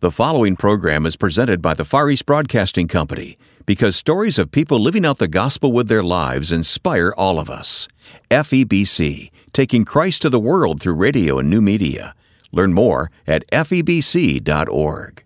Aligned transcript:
The 0.00 0.10
following 0.10 0.56
program 0.56 1.06
is 1.06 1.16
presented 1.16 1.62
by 1.62 1.72
the 1.72 1.86
Far 1.86 2.10
East 2.10 2.26
Broadcasting 2.26 2.86
Company 2.86 3.38
because 3.64 3.96
stories 3.96 4.38
of 4.38 4.50
people 4.50 4.78
living 4.78 5.06
out 5.06 5.16
the 5.16 5.26
gospel 5.26 5.72
with 5.72 5.88
their 5.88 6.02
lives 6.02 6.52
inspire 6.52 7.14
all 7.16 7.38
of 7.38 7.48
us. 7.48 7.88
FEBC, 8.30 9.30
taking 9.54 9.86
Christ 9.86 10.20
to 10.20 10.28
the 10.28 10.38
world 10.38 10.82
through 10.82 10.96
radio 10.96 11.38
and 11.38 11.48
new 11.48 11.62
media. 11.62 12.14
Learn 12.52 12.74
more 12.74 13.10
at 13.26 13.50
febc.org. 13.50 15.22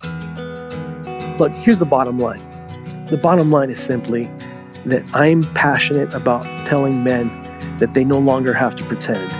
Look, 1.40 1.56
here's 1.56 1.80
the 1.80 1.84
bottom 1.84 2.18
line 2.18 2.38
the 3.06 3.18
bottom 3.20 3.50
line 3.50 3.70
is 3.70 3.80
simply 3.80 4.30
that 4.86 5.02
I'm 5.16 5.42
passionate 5.54 6.14
about 6.14 6.44
telling 6.64 7.02
men 7.02 7.26
that 7.78 7.90
they 7.90 8.04
no 8.04 8.20
longer 8.20 8.54
have 8.54 8.76
to 8.76 8.84
pretend. 8.84 9.32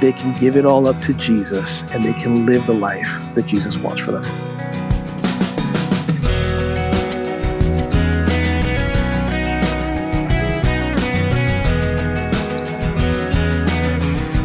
They 0.00 0.12
can 0.12 0.32
give 0.38 0.56
it 0.56 0.66
all 0.66 0.86
up 0.86 1.00
to 1.02 1.14
Jesus 1.14 1.82
and 1.90 2.04
they 2.04 2.12
can 2.14 2.46
live 2.46 2.66
the 2.66 2.74
life 2.74 3.24
that 3.34 3.46
Jesus 3.46 3.78
wants 3.78 4.02
for 4.02 4.12
them. 4.12 4.24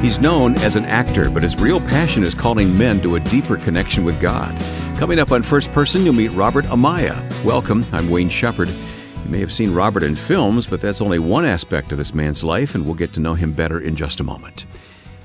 He's 0.01 0.19
known 0.19 0.55
as 0.59 0.75
an 0.75 0.85
actor, 0.85 1.29
but 1.29 1.43
his 1.43 1.59
real 1.59 1.79
passion 1.79 2.23
is 2.23 2.33
calling 2.33 2.75
men 2.77 2.99
to 3.01 3.15
a 3.15 3.19
deeper 3.19 3.57
connection 3.57 4.03
with 4.03 4.19
God. 4.19 4.57
Coming 4.97 5.19
up 5.19 5.31
on 5.31 5.43
First 5.43 5.71
Person, 5.71 6.03
you'll 6.03 6.13
meet 6.13 6.31
Robert 6.31 6.65
Amaya. 6.65 7.15
Welcome, 7.43 7.85
I'm 7.91 8.09
Wayne 8.09 8.29
Shepherd. 8.29 8.69
You 8.69 9.29
may 9.29 9.39
have 9.39 9.51
seen 9.51 9.71
Robert 9.71 10.01
in 10.01 10.15
films, 10.15 10.65
but 10.65 10.81
that's 10.81 10.99
only 10.99 11.19
one 11.19 11.45
aspect 11.45 11.91
of 11.91 11.97
this 11.97 12.15
man's 12.15 12.43
life, 12.43 12.73
and 12.73 12.85
we'll 12.85 12.95
get 12.95 13.13
to 13.13 13.19
know 13.19 13.35
him 13.35 13.53
better 13.53 13.79
in 13.79 13.95
just 13.95 14.19
a 14.19 14.23
moment. 14.23 14.65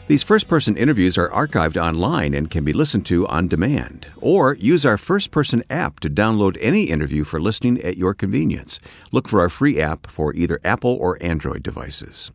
These 0.07 0.23
first 0.23 0.49
person 0.49 0.77
interviews 0.77 1.17
are 1.17 1.31
archived 1.31 1.83
online 1.83 2.35
and 2.35 2.51
can 2.51 2.63
be 2.63 2.75
listened 2.75 3.07
to 3.07 3.27
on 3.27 3.49
demand. 3.49 4.07
Or 4.21 4.53
use 4.57 4.85
our 4.85 4.99
first 4.99 5.31
person 5.31 5.65
app 5.71 5.99
to 6.01 6.11
download 6.11 6.59
any 6.61 6.85
interview 6.85 7.25
for 7.25 7.41
listening 7.41 7.81
at 7.81 7.97
your 7.97 8.13
convenience. 8.13 8.81
Look 9.13 9.29
for 9.29 9.41
our 9.41 9.49
free 9.49 9.81
app 9.81 10.07
for 10.07 10.35
either 10.35 10.61
Apple 10.63 10.95
or 11.01 11.17
Android 11.23 11.63
devices. 11.63 12.33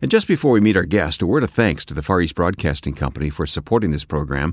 And 0.00 0.10
just 0.10 0.26
before 0.26 0.50
we 0.50 0.60
meet 0.60 0.76
our 0.76 0.82
guest, 0.82 1.22
a 1.22 1.26
word 1.28 1.44
of 1.44 1.50
thanks 1.50 1.84
to 1.84 1.94
the 1.94 2.02
Far 2.02 2.20
East 2.20 2.34
Broadcasting 2.34 2.94
Company 2.94 3.30
for 3.30 3.46
supporting 3.46 3.92
this 3.92 4.04
program. 4.04 4.52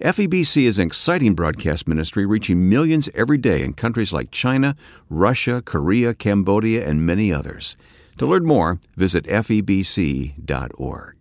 FEBC 0.00 0.64
is 0.64 0.80
an 0.80 0.88
exciting 0.88 1.34
broadcast 1.34 1.86
ministry 1.86 2.26
reaching 2.26 2.68
millions 2.68 3.08
every 3.14 3.38
day 3.38 3.62
in 3.62 3.74
countries 3.74 4.12
like 4.12 4.32
China, 4.32 4.74
Russia, 5.08 5.62
Korea, 5.64 6.14
Cambodia, 6.14 6.84
and 6.84 7.06
many 7.06 7.32
others. 7.32 7.76
To 8.16 8.26
learn 8.26 8.44
more, 8.44 8.80
visit 8.96 9.24
febc.org. 9.26 11.17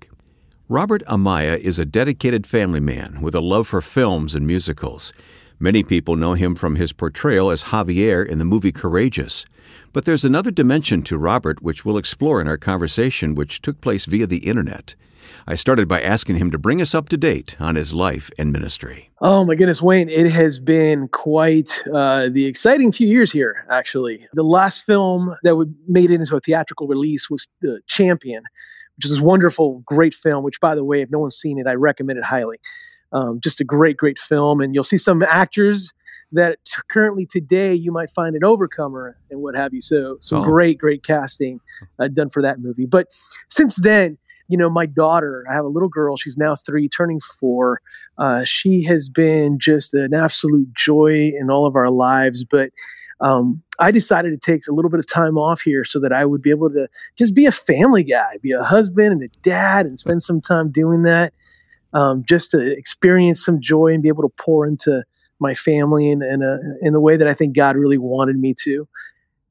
Robert 0.69 1.01
Amaya 1.05 1.57
is 1.57 1.79
a 1.79 1.85
dedicated 1.85 2.45
family 2.45 2.81
man 2.81 3.21
with 3.21 3.33
a 3.33 3.39
love 3.39 3.69
for 3.69 3.79
films 3.79 4.35
and 4.35 4.45
musicals. 4.45 5.13
Many 5.59 5.81
people 5.81 6.17
know 6.17 6.33
him 6.33 6.55
from 6.55 6.75
his 6.75 6.91
portrayal 6.91 7.51
as 7.51 7.63
Javier 7.63 8.27
in 8.27 8.37
the 8.37 8.43
movie 8.43 8.73
Courageous. 8.73 9.45
But 9.93 10.03
there's 10.03 10.25
another 10.25 10.51
dimension 10.51 11.03
to 11.03 11.17
Robert 11.17 11.61
which 11.61 11.85
we'll 11.85 11.97
explore 11.97 12.41
in 12.41 12.49
our 12.49 12.57
conversation, 12.57 13.33
which 13.33 13.61
took 13.61 13.79
place 13.79 14.05
via 14.07 14.27
the 14.27 14.39
internet. 14.39 14.95
I 15.47 15.55
started 15.55 15.87
by 15.87 16.01
asking 16.01 16.35
him 16.35 16.51
to 16.51 16.57
bring 16.57 16.81
us 16.81 16.93
up 16.93 17.07
to 17.09 17.17
date 17.17 17.55
on 17.61 17.75
his 17.75 17.93
life 17.93 18.29
and 18.37 18.51
ministry. 18.51 19.09
Oh 19.21 19.45
my 19.45 19.55
goodness, 19.55 19.81
Wayne, 19.81 20.09
it 20.09 20.29
has 20.31 20.59
been 20.59 21.07
quite 21.07 21.81
uh, 21.87 22.27
the 22.29 22.45
exciting 22.45 22.91
few 22.91 23.07
years 23.07 23.31
here, 23.31 23.65
actually. 23.71 24.27
The 24.33 24.43
last 24.43 24.83
film 24.85 25.33
that 25.43 25.73
made 25.87 26.11
it 26.11 26.19
into 26.19 26.35
a 26.35 26.41
theatrical 26.41 26.87
release 26.87 27.29
was 27.29 27.47
The 27.61 27.79
Champion, 27.87 28.43
which 28.97 29.05
is 29.05 29.11
this 29.11 29.21
wonderful, 29.21 29.83
great 29.85 30.13
film, 30.13 30.43
which, 30.43 30.59
by 30.59 30.75
the 30.75 30.83
way, 30.83 31.01
if 31.01 31.09
no 31.09 31.19
one's 31.19 31.37
seen 31.37 31.59
it, 31.59 31.67
I 31.67 31.73
recommend 31.73 32.17
it 32.17 32.25
highly. 32.25 32.59
Um, 33.13 33.39
just 33.39 33.61
a 33.61 33.63
great, 33.63 33.95
great 33.95 34.19
film. 34.19 34.59
And 34.59 34.73
you'll 34.73 34.83
see 34.83 34.97
some 34.97 35.23
actors 35.23 35.93
that 36.33 36.59
t- 36.65 36.81
currently 36.91 37.25
today 37.25 37.73
you 37.73 37.91
might 37.91 38.09
find 38.09 38.35
an 38.35 38.43
overcomer 38.43 39.17
and 39.29 39.41
what 39.41 39.55
have 39.55 39.73
you. 39.73 39.81
So 39.81 40.17
some 40.19 40.41
oh. 40.41 40.45
great, 40.45 40.77
great 40.77 41.03
casting 41.03 41.59
uh, 41.99 42.09
done 42.09 42.29
for 42.29 42.41
that 42.41 42.59
movie. 42.59 42.85
But 42.85 43.07
since 43.49 43.77
then, 43.77 44.17
you 44.49 44.57
know, 44.57 44.69
my 44.69 44.85
daughter, 44.85 45.45
I 45.49 45.53
have 45.53 45.65
a 45.65 45.69
little 45.69 45.89
girl. 45.89 46.17
She's 46.17 46.37
now 46.37 46.55
three, 46.55 46.89
turning 46.89 47.19
four. 47.19 47.81
Uh, 48.17 48.43
she 48.43 48.83
has 48.83 49.09
been 49.09 49.59
just 49.59 49.93
an 49.93 50.13
absolute 50.13 50.73
joy 50.73 51.31
in 51.39 51.49
all 51.49 51.65
of 51.65 51.75
our 51.75 51.89
lives. 51.89 52.43
But 52.43 52.71
um, 53.19 53.61
I 53.79 53.91
decided 53.91 54.29
to 54.31 54.51
take 54.51 54.61
a 54.67 54.73
little 54.73 54.91
bit 54.91 54.99
of 54.99 55.07
time 55.07 55.37
off 55.37 55.61
here 55.61 55.83
so 55.83 55.99
that 55.99 56.13
I 56.13 56.25
would 56.25 56.41
be 56.41 56.49
able 56.49 56.69
to 56.69 56.87
just 57.17 57.33
be 57.33 57.45
a 57.45 57.51
family 57.51 58.03
guy, 58.03 58.37
be 58.41 58.51
a 58.51 58.63
husband 58.63 59.11
and 59.11 59.23
a 59.23 59.27
dad, 59.41 59.85
and 59.85 59.99
spend 59.99 60.21
some 60.21 60.41
time 60.41 60.71
doing 60.71 61.03
that. 61.03 61.33
Um, 61.93 62.23
just 62.27 62.51
to 62.51 62.59
experience 62.59 63.43
some 63.43 63.61
joy 63.61 63.93
and 63.93 64.03
be 64.03 64.09
able 64.09 64.23
to 64.23 64.33
pour 64.37 64.67
into 64.67 65.03
my 65.39 65.53
family 65.53 66.09
in, 66.09 66.21
in, 66.21 66.43
a, 66.43 66.59
in 66.81 66.93
the 66.93 66.99
way 66.99 67.17
that 67.17 67.27
I 67.27 67.33
think 67.33 67.55
God 67.55 67.75
really 67.75 67.97
wanted 67.97 68.37
me 68.37 68.53
to. 68.63 68.87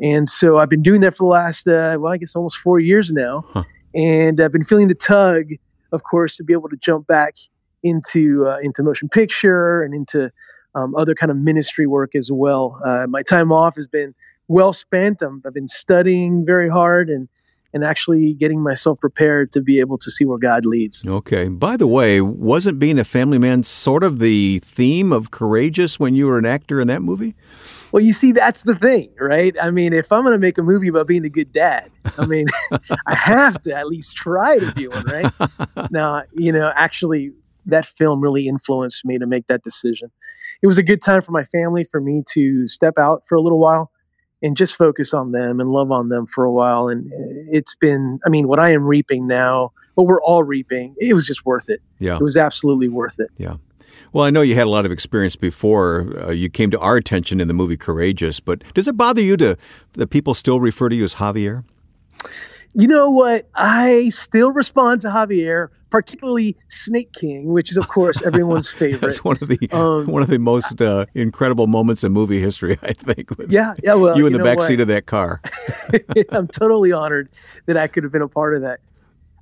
And 0.01 0.29
so 0.29 0.59
I've 0.59 0.69
been 0.69 0.83
doing 0.83 1.01
that 1.01 1.13
for 1.13 1.25
the 1.25 1.29
last, 1.29 1.67
uh, 1.67 1.97
well, 1.99 2.13
I 2.13 2.19
guess 2.19 2.37
almost 2.37 2.59
four 2.59 2.79
years 2.79 3.11
now. 3.11 3.45
Huh. 3.49 3.65
And 3.95 4.41
I've 4.41 4.53
been 4.53 4.63
feeling 4.63 4.89
the 4.89 4.95
tug, 4.95 5.53
of 5.93 6.03
course, 6.03 6.37
to 6.37 6.45
be 6.45 6.53
able 6.53 6.69
to 6.69 6.77
jump 6.77 7.07
back 7.07 7.35
into 7.83 8.47
uh, 8.47 8.59
into 8.63 8.83
motion 8.83 9.09
picture 9.09 9.83
and 9.83 9.95
into 9.95 10.31
um, 10.77 10.95
other 10.95 11.15
kind 11.15 11.31
of 11.31 11.39
ministry 11.39 11.87
work 11.87 12.15
as 12.15 12.31
well. 12.31 12.81
Uh, 12.85 13.07
my 13.09 13.23
time 13.23 13.51
off 13.51 13.75
has 13.75 13.89
been 13.89 14.15
well 14.49 14.73
spent. 14.73 15.23
i 15.23 15.27
have 15.45 15.55
been 15.55 15.69
studying 15.69 16.45
very 16.47 16.69
hard 16.69 17.09
and 17.09 17.29
and 17.75 17.85
actually 17.85 18.33
getting 18.33 18.63
myself 18.63 18.99
prepared 19.01 19.53
to 19.53 19.61
be 19.61 19.81
able 19.81 19.99
to 19.99 20.11
see 20.11 20.25
where 20.25 20.39
God 20.39 20.65
leads. 20.65 21.05
Okay. 21.05 21.49
By 21.49 21.77
the 21.77 21.87
way, 21.87 22.23
wasn't 22.23 22.79
being 22.79 22.99
a 22.99 23.05
family 23.05 23.39
man 23.39 23.65
sort 23.65 24.03
of 24.03 24.19
the 24.19 24.61
theme 24.61 25.13
of 25.13 25.31
Courageous 25.31 26.01
when 26.01 26.15
you 26.15 26.27
were 26.27 26.39
an 26.39 26.47
actor 26.47 26.81
in 26.81 26.89
that 26.89 27.03
movie? 27.03 27.35
Well, 27.93 28.03
you 28.03 28.15
see, 28.15 28.33
that's 28.33 28.63
the 28.63 28.77
thing, 28.77 29.11
right? 29.21 29.55
I 29.61 29.71
mean, 29.71 29.93
if 29.93 30.11
I'm 30.11 30.23
going 30.23 30.33
to 30.33 30.39
make 30.39 30.57
a 30.57 30.63
movie 30.63 30.89
about 30.89 31.07
being 31.07 31.25
a 31.27 31.29
good 31.29 31.53
dad, 31.53 31.91
I 32.17 32.25
mean, 32.25 32.47
I 33.07 33.15
have 33.15 33.61
to 33.63 33.77
at 33.77 33.89
least 33.89 34.17
try 34.17 34.59
to 34.59 34.73
be 34.73 34.89
one, 34.89 35.05
right? 35.05 35.33
now, 35.91 36.23
you 36.33 36.53
know, 36.53 36.73
actually, 36.77 37.33
that 37.67 37.85
film 37.85 38.21
really 38.21 38.49
influenced 38.49 39.05
me 39.05 39.19
to 39.19 39.27
make 39.27 39.49
that 39.49 39.63
decision. 39.63 40.11
It 40.63 40.67
was 40.67 40.79
a 40.79 40.83
good 40.83 41.01
time 41.01 41.23
for 41.23 41.33
my 41.33 41.45
family 41.45 41.85
for 41.85 42.01
me 42.01 42.23
to 42.31 42.67
step 42.67 42.99
out 42.99 43.23
for 43.27 43.35
a 43.35 43.41
little 43.41 43.59
while 43.59 43.91
and 44.43 44.57
just 44.57 44.77
focus 44.77 45.15
on 45.15 45.33
them 45.33 45.61
and 45.61 45.69
love 45.69 45.91
on 45.91 46.09
them 46.09 46.27
for 46.27 46.45
a 46.45 46.53
while. 46.53 46.89
And 46.89 47.11
it's 47.51 47.75
been, 47.75 48.19
I 48.27 48.29
mean, 48.29 48.49
what 48.49 48.59
I 48.59 48.71
am 48.73 48.85
reaping 48.85 49.27
now, 49.27 49.73
what 49.95 50.07
we're 50.07 50.23
all 50.23 50.43
reaping, 50.43 50.95
it 50.99 51.15
was 51.15 51.27
just 51.27 51.47
worth 51.47 51.69
it. 51.69 51.81
Yeah. 51.99 52.17
It 52.17 52.23
was 52.23 52.37
absolutely 52.37 52.89
worth 52.89 53.19
it. 53.19 53.31
Yeah. 53.39 53.57
Well, 54.13 54.25
I 54.25 54.31
know 54.31 54.43
you 54.43 54.55
had 54.55 54.67
a 54.67 54.71
lot 54.71 54.87
of 54.87 54.93
experience 54.93 55.37
before 55.37 56.13
uh, 56.23 56.31
you 56.31 56.49
came 56.49 56.71
to 56.71 56.79
our 56.79 56.97
attention 56.97 57.41
in 57.41 57.49
the 57.49 57.55
movie 57.55 57.77
Courageous, 57.77 58.41
but 58.41 58.63
does 58.75 58.87
it 58.87 58.97
bother 58.97 59.21
you 59.21 59.37
to 59.39 59.57
that 59.93 60.09
people 60.09 60.35
still 60.35 60.61
refer 60.61 60.89
to 60.89 60.97
you 60.97 61.05
as 61.05 61.15
Javier? 61.15 61.65
You 62.75 62.87
know 62.87 63.11
what? 63.11 63.49
I 63.55 64.11
still 64.11 64.53
respond 64.53 65.01
to 65.03 65.09
Javier, 65.09 65.69
particularly 65.97 66.55
Snake 66.69 67.11
King, 67.15 67.47
which 67.47 67.71
is 67.71 67.79
of 67.79 67.89
course 67.89 68.23
everyone's 68.23 68.71
favorite. 68.83 69.01
That's 69.01 69.25
one 69.25 69.39
of 69.41 69.49
the 69.49 69.59
um, 69.73 70.07
one 70.07 70.21
of 70.21 70.29
the 70.29 70.39
most 70.39 70.83
uh, 70.83 71.07
incredible 71.15 71.67
moments 71.67 72.05
in 72.05 72.13
movie 72.13 72.39
history, 72.39 72.77
I 72.83 72.93
think. 72.93 73.31
Yeah, 73.49 73.73
yeah. 73.83 73.95
Well, 73.95 74.17
you 74.19 74.27
in 74.27 74.35
the 74.35 74.45
back 74.45 74.61
seat 74.61 74.81
of 74.81 74.89
that 74.89 75.07
car. 75.07 75.41
I'm 76.31 76.49
totally 76.49 76.93
honored 76.93 77.31
that 77.65 77.79
I 77.79 77.87
could 77.87 78.03
have 78.03 78.13
been 78.13 78.21
a 78.21 78.29
part 78.29 78.55
of 78.55 78.63
that. 78.63 78.81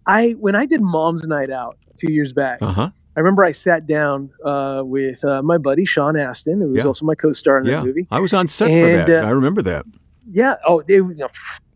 I 0.07 0.37
when 0.39 0.55
I 0.55 0.65
did 0.65 0.81
Mom's 0.81 1.27
Night 1.27 1.51
Out 1.51 1.77
a 1.93 1.97
few 1.97 2.15
years 2.15 2.33
back. 2.33 2.63
Uh-huh. 2.63 2.91
I 3.17 3.21
remember 3.21 3.45
I 3.45 3.53
sat 3.53 3.87
down 3.87 4.31
uh, 4.45 4.83
with 4.85 5.25
uh, 5.25 5.43
my 5.43 5.59
buddy 5.59 5.85
Sean 5.85 6.17
Astin, 6.17 6.61
who 6.61 6.69
was 6.69 6.83
yeah. 6.83 6.89
also 6.89 7.05
my 7.05 7.15
co-star 7.15 7.59
in 7.59 7.67
yeah. 7.67 7.77
that 7.77 7.87
movie. 7.87 8.07
I 8.11 8.19
was 8.19 8.33
on 8.33 8.49
set 8.49 8.71
and, 8.71 9.07
for 9.07 9.13
that. 9.13 9.25
Uh, 9.25 9.27
I 9.27 9.31
remember 9.31 9.63
that. 9.63 9.87
Yeah. 10.31 10.55
Oh, 10.67 10.83
it 10.87 11.01
was 11.01 11.21
a 11.21 11.29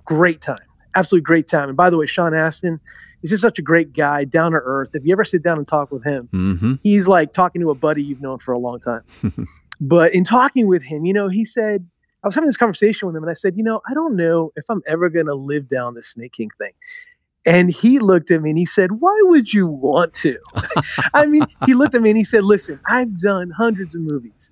great 0.04 0.40
time 0.40 0.58
absolutely 0.94 1.24
great 1.24 1.46
time. 1.46 1.68
And 1.68 1.76
by 1.76 1.90
the 1.90 1.98
way, 1.98 2.06
Sean 2.06 2.34
Astin, 2.34 2.80
he's 3.20 3.30
just 3.30 3.42
such 3.42 3.58
a 3.58 3.62
great 3.62 3.92
guy, 3.92 4.24
down 4.24 4.52
to 4.52 4.58
earth. 4.58 4.94
If 4.94 5.04
you 5.04 5.12
ever 5.12 5.24
sit 5.24 5.42
down 5.42 5.58
and 5.58 5.66
talk 5.66 5.90
with 5.90 6.04
him, 6.04 6.28
mm-hmm. 6.32 6.74
he's 6.82 7.08
like 7.08 7.32
talking 7.32 7.60
to 7.62 7.70
a 7.70 7.74
buddy 7.74 8.02
you've 8.02 8.20
known 8.20 8.38
for 8.38 8.52
a 8.52 8.58
long 8.58 8.80
time. 8.80 9.02
but 9.80 10.14
in 10.14 10.24
talking 10.24 10.66
with 10.66 10.84
him, 10.84 11.04
you 11.04 11.12
know, 11.12 11.28
he 11.28 11.44
said, 11.44 11.88
I 12.22 12.26
was 12.26 12.34
having 12.34 12.48
this 12.48 12.56
conversation 12.56 13.06
with 13.06 13.16
him 13.16 13.22
and 13.22 13.30
I 13.30 13.34
said, 13.34 13.56
you 13.56 13.62
know, 13.62 13.80
I 13.88 13.94
don't 13.94 14.16
know 14.16 14.52
if 14.56 14.64
I'm 14.68 14.82
ever 14.86 15.08
going 15.08 15.26
to 15.26 15.34
live 15.34 15.68
down 15.68 15.94
the 15.94 16.02
Snake 16.02 16.32
King 16.32 16.50
thing. 16.58 16.72
And 17.46 17.70
he 17.70 17.98
looked 17.98 18.30
at 18.30 18.42
me 18.42 18.50
and 18.50 18.58
he 18.58 18.66
said, 18.66 19.00
Why 19.00 19.16
would 19.22 19.54
you 19.54 19.66
want 19.66 20.12
to? 20.14 20.38
I 21.14 21.26
mean, 21.26 21.46
he 21.66 21.74
looked 21.74 21.94
at 21.94 22.02
me 22.02 22.10
and 22.10 22.18
he 22.18 22.24
said, 22.24 22.44
Listen, 22.44 22.80
I've 22.86 23.16
done 23.16 23.50
hundreds 23.50 23.94
of 23.94 24.02
movies, 24.02 24.50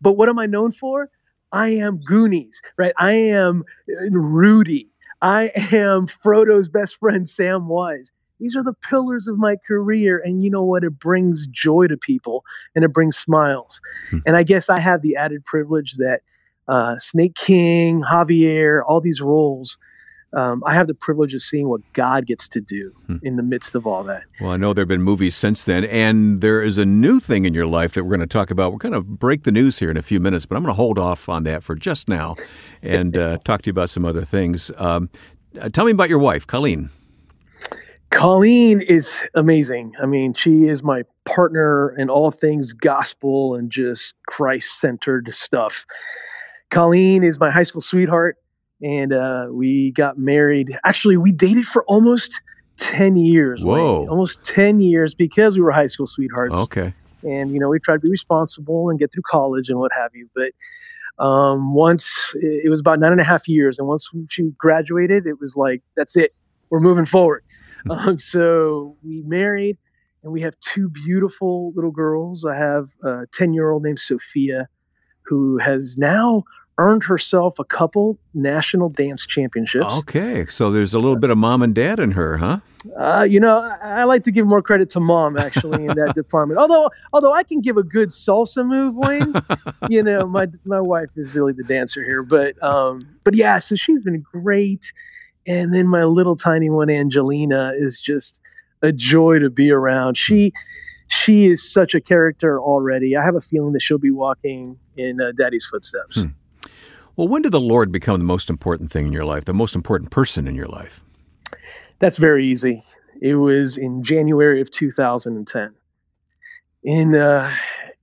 but 0.00 0.12
what 0.12 0.28
am 0.28 0.38
I 0.38 0.46
known 0.46 0.70
for? 0.70 1.10
I 1.52 1.68
am 1.68 2.00
Goonies, 2.00 2.62
right? 2.78 2.94
I 2.96 3.12
am 3.12 3.64
uh, 3.90 4.10
Rudy. 4.10 4.88
I 5.22 5.52
am 5.72 6.06
Frodo's 6.06 6.68
best 6.68 6.98
friend, 6.98 7.24
Samwise. 7.24 8.10
These 8.40 8.56
are 8.56 8.64
the 8.64 8.72
pillars 8.72 9.28
of 9.28 9.38
my 9.38 9.54
career. 9.68 10.20
And 10.22 10.42
you 10.42 10.50
know 10.50 10.64
what? 10.64 10.82
It 10.82 10.98
brings 10.98 11.46
joy 11.46 11.86
to 11.86 11.96
people 11.96 12.44
and 12.74 12.84
it 12.84 12.92
brings 12.92 13.16
smiles. 13.16 13.80
Hmm. 14.10 14.18
And 14.26 14.36
I 14.36 14.42
guess 14.42 14.68
I 14.68 14.80
have 14.80 15.00
the 15.00 15.14
added 15.14 15.44
privilege 15.44 15.94
that 15.98 16.22
uh, 16.66 16.98
Snake 16.98 17.36
King, 17.36 18.02
Javier, 18.02 18.82
all 18.86 19.00
these 19.00 19.20
roles 19.20 19.78
um, 20.34 20.62
I 20.64 20.74
have 20.74 20.86
the 20.86 20.94
privilege 20.94 21.34
of 21.34 21.42
seeing 21.42 21.68
what 21.68 21.80
God 21.92 22.26
gets 22.26 22.48
to 22.48 22.60
do 22.60 22.92
hmm. 23.06 23.16
in 23.22 23.36
the 23.36 23.42
midst 23.42 23.74
of 23.74 23.86
all 23.86 24.02
that. 24.04 24.24
Well, 24.40 24.50
I 24.50 24.56
know 24.56 24.72
there 24.72 24.82
have 24.82 24.88
been 24.88 25.02
movies 25.02 25.36
since 25.36 25.64
then, 25.64 25.84
and 25.84 26.40
there 26.40 26.62
is 26.62 26.78
a 26.78 26.86
new 26.86 27.20
thing 27.20 27.44
in 27.44 27.52
your 27.52 27.66
life 27.66 27.94
that 27.94 28.04
we're 28.04 28.16
going 28.16 28.20
to 28.20 28.26
talk 28.26 28.50
about. 28.50 28.72
We're 28.72 28.78
going 28.78 28.94
to 28.94 29.02
break 29.02 29.42
the 29.42 29.52
news 29.52 29.78
here 29.78 29.90
in 29.90 29.96
a 29.96 30.02
few 30.02 30.20
minutes, 30.20 30.46
but 30.46 30.56
I'm 30.56 30.62
going 30.62 30.72
to 30.72 30.76
hold 30.76 30.98
off 30.98 31.28
on 31.28 31.44
that 31.44 31.62
for 31.62 31.74
just 31.74 32.08
now 32.08 32.36
and 32.82 33.16
uh, 33.16 33.38
talk 33.44 33.62
to 33.62 33.68
you 33.68 33.72
about 33.72 33.90
some 33.90 34.04
other 34.04 34.24
things. 34.24 34.70
Um, 34.78 35.08
uh, 35.60 35.68
tell 35.68 35.84
me 35.84 35.92
about 35.92 36.08
your 36.08 36.18
wife, 36.18 36.46
Colleen. 36.46 36.90
Colleen 38.10 38.82
is 38.82 39.18
amazing. 39.34 39.94
I 40.00 40.06
mean, 40.06 40.34
she 40.34 40.68
is 40.68 40.82
my 40.82 41.02
partner 41.24 41.94
in 41.98 42.10
all 42.10 42.30
things 42.30 42.72
gospel 42.72 43.54
and 43.54 43.70
just 43.70 44.14
Christ 44.28 44.80
centered 44.80 45.32
stuff. 45.34 45.86
Colleen 46.70 47.22
is 47.22 47.38
my 47.38 47.50
high 47.50 47.62
school 47.62 47.80
sweetheart 47.80 48.36
and 48.82 49.12
uh, 49.12 49.46
we 49.50 49.92
got 49.92 50.18
married. 50.18 50.76
Actually, 50.84 51.16
we 51.16 51.32
dated 51.32 51.66
for 51.66 51.84
almost 51.84 52.40
ten 52.76 53.16
years. 53.16 53.64
Whoa, 53.64 54.00
Wayne. 54.00 54.08
almost 54.08 54.44
ten 54.44 54.80
years 54.80 55.14
because 55.14 55.56
we 55.56 55.62
were 55.62 55.70
high 55.70 55.86
school 55.86 56.06
sweethearts. 56.06 56.54
Okay, 56.54 56.92
and 57.22 57.52
you 57.52 57.60
know 57.60 57.68
we 57.68 57.78
tried 57.78 57.96
to 57.96 58.00
be 58.00 58.10
responsible 58.10 58.90
and 58.90 58.98
get 58.98 59.12
through 59.12 59.22
college 59.22 59.68
and 59.68 59.78
what 59.78 59.92
have 59.92 60.10
you. 60.14 60.28
But 60.34 60.52
um, 61.24 61.74
once 61.74 62.34
it 62.40 62.68
was 62.68 62.80
about 62.80 62.98
nine 62.98 63.12
and 63.12 63.20
a 63.20 63.24
half 63.24 63.48
years, 63.48 63.78
and 63.78 63.86
once 63.86 64.10
she 64.28 64.50
graduated, 64.58 65.26
it 65.26 65.40
was 65.40 65.56
like 65.56 65.82
that's 65.96 66.16
it. 66.16 66.34
We're 66.70 66.80
moving 66.80 67.04
forward. 67.04 67.44
um, 67.90 68.18
so 68.18 68.96
we 69.02 69.22
married, 69.22 69.78
and 70.22 70.32
we 70.32 70.40
have 70.40 70.58
two 70.60 70.88
beautiful 70.88 71.72
little 71.74 71.90
girls. 71.90 72.44
I 72.44 72.56
have 72.56 72.90
a 73.04 73.26
ten-year-old 73.32 73.84
named 73.84 74.00
Sophia, 74.00 74.68
who 75.22 75.58
has 75.58 75.96
now 75.98 76.44
earned 76.82 77.04
herself 77.04 77.58
a 77.58 77.64
couple 77.64 78.18
national 78.34 78.88
dance 78.88 79.26
championships. 79.26 79.98
Okay, 79.98 80.46
so 80.46 80.70
there's 80.70 80.94
a 80.94 80.98
little 80.98 81.16
bit 81.16 81.30
of 81.30 81.38
mom 81.38 81.62
and 81.62 81.74
dad 81.74 82.00
in 82.00 82.12
her, 82.12 82.38
huh? 82.38 82.58
Uh, 82.98 83.26
you 83.28 83.38
know, 83.38 83.60
I, 83.60 84.00
I, 84.00 84.04
like 84.04 84.24
to 84.24 84.32
give 84.32 84.46
more 84.46 84.60
credit 84.60 84.90
to 84.90 85.00
mom 85.00 85.38
actually 85.38 85.86
in 85.86 85.96
that 85.96 86.14
department. 86.16 86.58
Although, 86.58 86.90
although 87.12 87.32
I 87.32 87.44
can 87.44 87.60
give 87.60 87.76
a 87.76 87.82
good 87.82 88.08
salsa 88.08 88.66
move, 88.66 88.96
Wayne. 88.96 89.34
you 89.88 90.02
know, 90.02 90.26
my 90.26 90.48
my 90.64 90.80
wife 90.80 91.10
is 91.16 91.34
really 91.34 91.52
the 91.52 91.62
dancer 91.62 92.02
here, 92.02 92.24
but 92.24 92.60
um, 92.62 93.08
but 93.24 93.36
yeah, 93.36 93.60
so 93.60 93.76
she's 93.76 94.02
been 94.02 94.20
great. 94.20 94.92
And 95.46 95.72
then 95.72 95.88
my 95.88 96.04
little 96.04 96.36
tiny 96.36 96.70
one, 96.70 96.90
Angelina, 96.90 97.72
is 97.76 98.00
just 98.00 98.40
a 98.82 98.92
joy 98.92 99.38
to 99.38 99.50
be 99.50 99.70
around. 99.70 100.16
She 100.16 100.52
she 101.08 101.46
is 101.50 101.70
such 101.70 101.94
a 101.94 102.00
character 102.00 102.60
already. 102.60 103.16
I 103.16 103.22
have 103.22 103.36
a 103.36 103.40
feeling 103.40 103.72
that 103.74 103.82
she'll 103.82 103.98
be 103.98 104.10
walking 104.10 104.78
in 104.96 105.20
uh, 105.20 105.32
Daddy's 105.32 105.66
footsteps. 105.66 106.22
Hmm. 106.22 106.30
Well, 107.14 107.28
when 107.28 107.42
did 107.42 107.52
the 107.52 107.60
Lord 107.60 107.92
become 107.92 108.18
the 108.18 108.24
most 108.24 108.48
important 108.48 108.90
thing 108.90 109.06
in 109.06 109.12
your 109.12 109.24
life, 109.24 109.44
the 109.44 109.52
most 109.52 109.74
important 109.74 110.10
person 110.10 110.48
in 110.48 110.54
your 110.54 110.66
life? 110.66 111.04
That's 111.98 112.16
very 112.16 112.46
easy. 112.46 112.82
It 113.20 113.34
was 113.34 113.76
in 113.76 114.02
January 114.02 114.60
of 114.60 114.70
2010. 114.70 115.74
In 116.84 117.14
uh, 117.14 117.54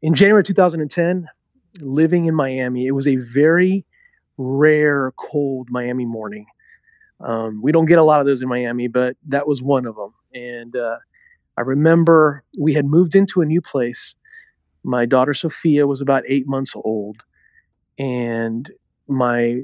in 0.02 0.14
January 0.14 0.44
2010, 0.44 1.28
living 1.82 2.28
in 2.28 2.36
Miami, 2.36 2.86
it 2.86 2.92
was 2.92 3.08
a 3.08 3.16
very 3.18 3.84
rare 4.38 5.12
cold 5.18 5.70
Miami 5.72 6.06
morning. 6.06 6.46
Um, 7.20 7.62
we 7.62 7.72
don't 7.72 7.88
get 7.88 7.98
a 7.98 8.04
lot 8.04 8.22
of 8.22 8.26
those 8.26 8.42
in 8.42 8.48
Miami, 8.48 8.88
but 8.88 9.18
that 9.28 9.48
was 9.48 9.62
one 9.62 9.86
of 9.86 9.96
them. 9.96 10.14
And 10.34 10.76
uh, 10.76 10.98
I 11.58 11.62
remember 11.62 12.44
we 12.58 12.74
had 12.74 12.86
moved 12.86 13.16
into 13.16 13.42
a 13.42 13.46
new 13.46 13.60
place. 13.60 14.16
My 14.84 15.06
daughter 15.06 15.34
Sophia 15.34 15.88
was 15.88 16.00
about 16.00 16.24
eight 16.28 16.48
months 16.48 16.74
old, 16.76 17.24
and 17.98 18.72
my 19.10 19.62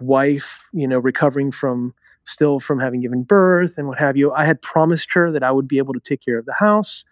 wife, 0.00 0.68
you 0.72 0.86
know, 0.86 0.98
recovering 0.98 1.50
from 1.50 1.94
still 2.24 2.60
from 2.60 2.78
having 2.78 3.00
given 3.00 3.22
birth 3.22 3.78
and 3.78 3.88
what 3.88 3.98
have 3.98 4.16
you, 4.16 4.32
I 4.32 4.44
had 4.44 4.60
promised 4.60 5.08
her 5.12 5.32
that 5.32 5.42
I 5.42 5.50
would 5.50 5.66
be 5.66 5.78
able 5.78 5.94
to 5.94 6.00
take 6.00 6.20
care 6.20 6.38
of 6.38 6.44
the 6.44 6.54
house, 6.54 7.04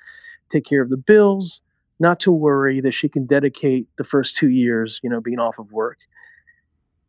take 0.48 0.64
care 0.64 0.82
of 0.82 0.90
the 0.90 0.96
bills, 0.96 1.62
not 1.98 2.20
to 2.20 2.30
worry 2.30 2.80
that 2.80 2.92
she 2.92 3.08
can 3.08 3.24
dedicate 3.24 3.88
the 3.96 4.04
first 4.04 4.36
two 4.36 4.50
years, 4.50 5.00
you 5.02 5.08
know, 5.08 5.20
being 5.20 5.38
off 5.38 5.58
of 5.58 5.72
work. 5.72 5.98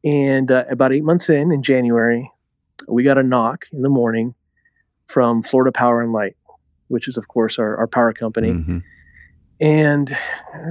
And 0.04 0.52
uh, 0.52 0.64
about 0.70 0.94
eight 0.94 1.04
months 1.04 1.30
in, 1.30 1.52
in 1.52 1.62
January, 1.62 2.32
we 2.88 3.04
got 3.04 3.18
a 3.18 3.24
knock 3.24 3.66
in 3.74 3.82
the 3.82 3.90
morning 3.90 4.34
from 5.08 5.44
Florida 5.44 5.72
Power 5.72 6.02
and 6.02 6.14
Light, 6.14 6.38
which 6.88 7.08
is, 7.08 7.18
of 7.18 7.28
course, 7.28 7.60
our, 7.60 7.76
our 7.78 7.88
power 7.88 8.14
company. 8.14 8.52
Mm-hmm. 8.52 8.78
And 9.60 10.16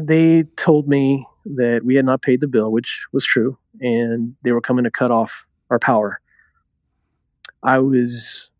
they 0.02 0.44
told 0.56 0.88
me 0.88 1.26
that 1.44 1.80
we 1.84 1.94
had 1.96 2.04
not 2.04 2.22
paid 2.22 2.40
the 2.40 2.48
bill, 2.48 2.70
which 2.70 3.04
was 3.12 3.24
true, 3.24 3.58
and 3.80 4.34
they 4.42 4.52
were 4.52 4.60
coming 4.60 4.84
to 4.84 4.90
cut 4.90 5.10
off 5.10 5.44
our 5.70 5.78
power. 5.78 6.20
I 7.62 7.78
was 7.78 8.50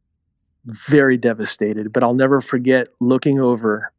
very 0.64 1.17
devastated, 1.17 1.93
but 1.93 2.02
I'll 2.02 2.14
never 2.14 2.40
forget 2.40 2.88
looking 3.00 3.40
over 3.40 3.93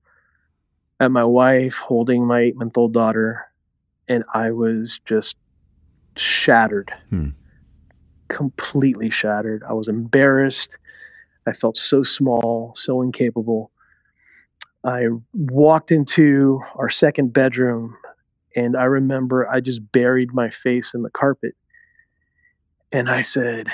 at 0.99 1.11
my 1.11 1.23
wife 1.23 1.77
holding 1.77 2.25
my 2.25 2.41
eight 2.41 2.57
month 2.57 2.77
old 2.77 2.93
daughter, 2.93 3.45
and 4.09 4.23
I 4.33 4.51
was 4.51 4.99
just 5.05 5.37
shattered, 6.17 6.91
hmm. 7.09 7.29
completely 8.27 9.09
shattered. 9.09 9.63
I 9.67 9.73
was 9.73 9.87
embarrassed. 9.87 10.77
I 11.45 11.53
felt 11.53 11.77
so 11.77 12.03
small, 12.03 12.73
so 12.75 13.01
incapable. 13.01 13.71
I 14.85 15.07
walked 15.33 15.91
into 15.91 16.61
our 16.75 16.89
second 16.89 17.33
bedroom 17.33 17.97
and 18.55 18.75
I 18.77 18.85
remember 18.85 19.49
I 19.49 19.59
just 19.59 19.91
buried 19.91 20.33
my 20.33 20.49
face 20.49 20.93
in 20.93 21.03
the 21.03 21.09
carpet 21.09 21.55
and 22.91 23.09
I 23.09 23.21
said, 23.21 23.67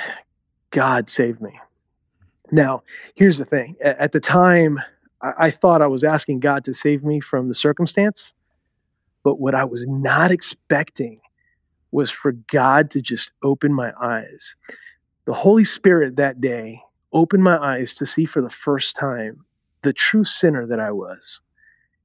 God 0.72 1.10
save 1.10 1.40
me. 1.40 1.60
Now, 2.52 2.84
here's 3.16 3.38
the 3.38 3.46
thing 3.46 3.76
at 3.82 4.12
the 4.12 4.20
time, 4.20 4.80
I, 5.22 5.50
thought 5.52 5.82
I 5.82 5.88
was 5.88 6.04
asking 6.04 6.42
God 6.42 6.64
to 6.66 6.74
save 6.74 7.04
me 7.04 7.22
from 7.22 7.48
the 7.48 7.54
circumstance, 7.54 8.34
but 9.24 9.40
what 9.40 9.56
I 9.56 9.64
was 9.64 9.86
not 9.88 10.32
expecting 10.32 11.22
was 11.92 12.12
for 12.12 12.34
God 12.52 12.92
to 12.92 13.02
just 13.02 13.32
open 13.44 13.74
my 13.74 13.94
eyes. 14.02 14.56
The 15.26 15.34
Holy 15.34 15.64
Spirit 15.64 16.18
that 16.18 16.42
day 16.42 16.82
opened 17.14 17.44
my 17.44 17.58
eyes 17.58 17.96
to 17.96 18.06
see 18.06 18.26
for 18.26 18.42
the 18.42 18.50
first 18.50 18.96
time 18.96 19.46
the 19.84 19.94
true 19.94 20.24
sinner 20.24 20.66
that 20.66 20.80
I 20.80 20.92
was 20.92 21.42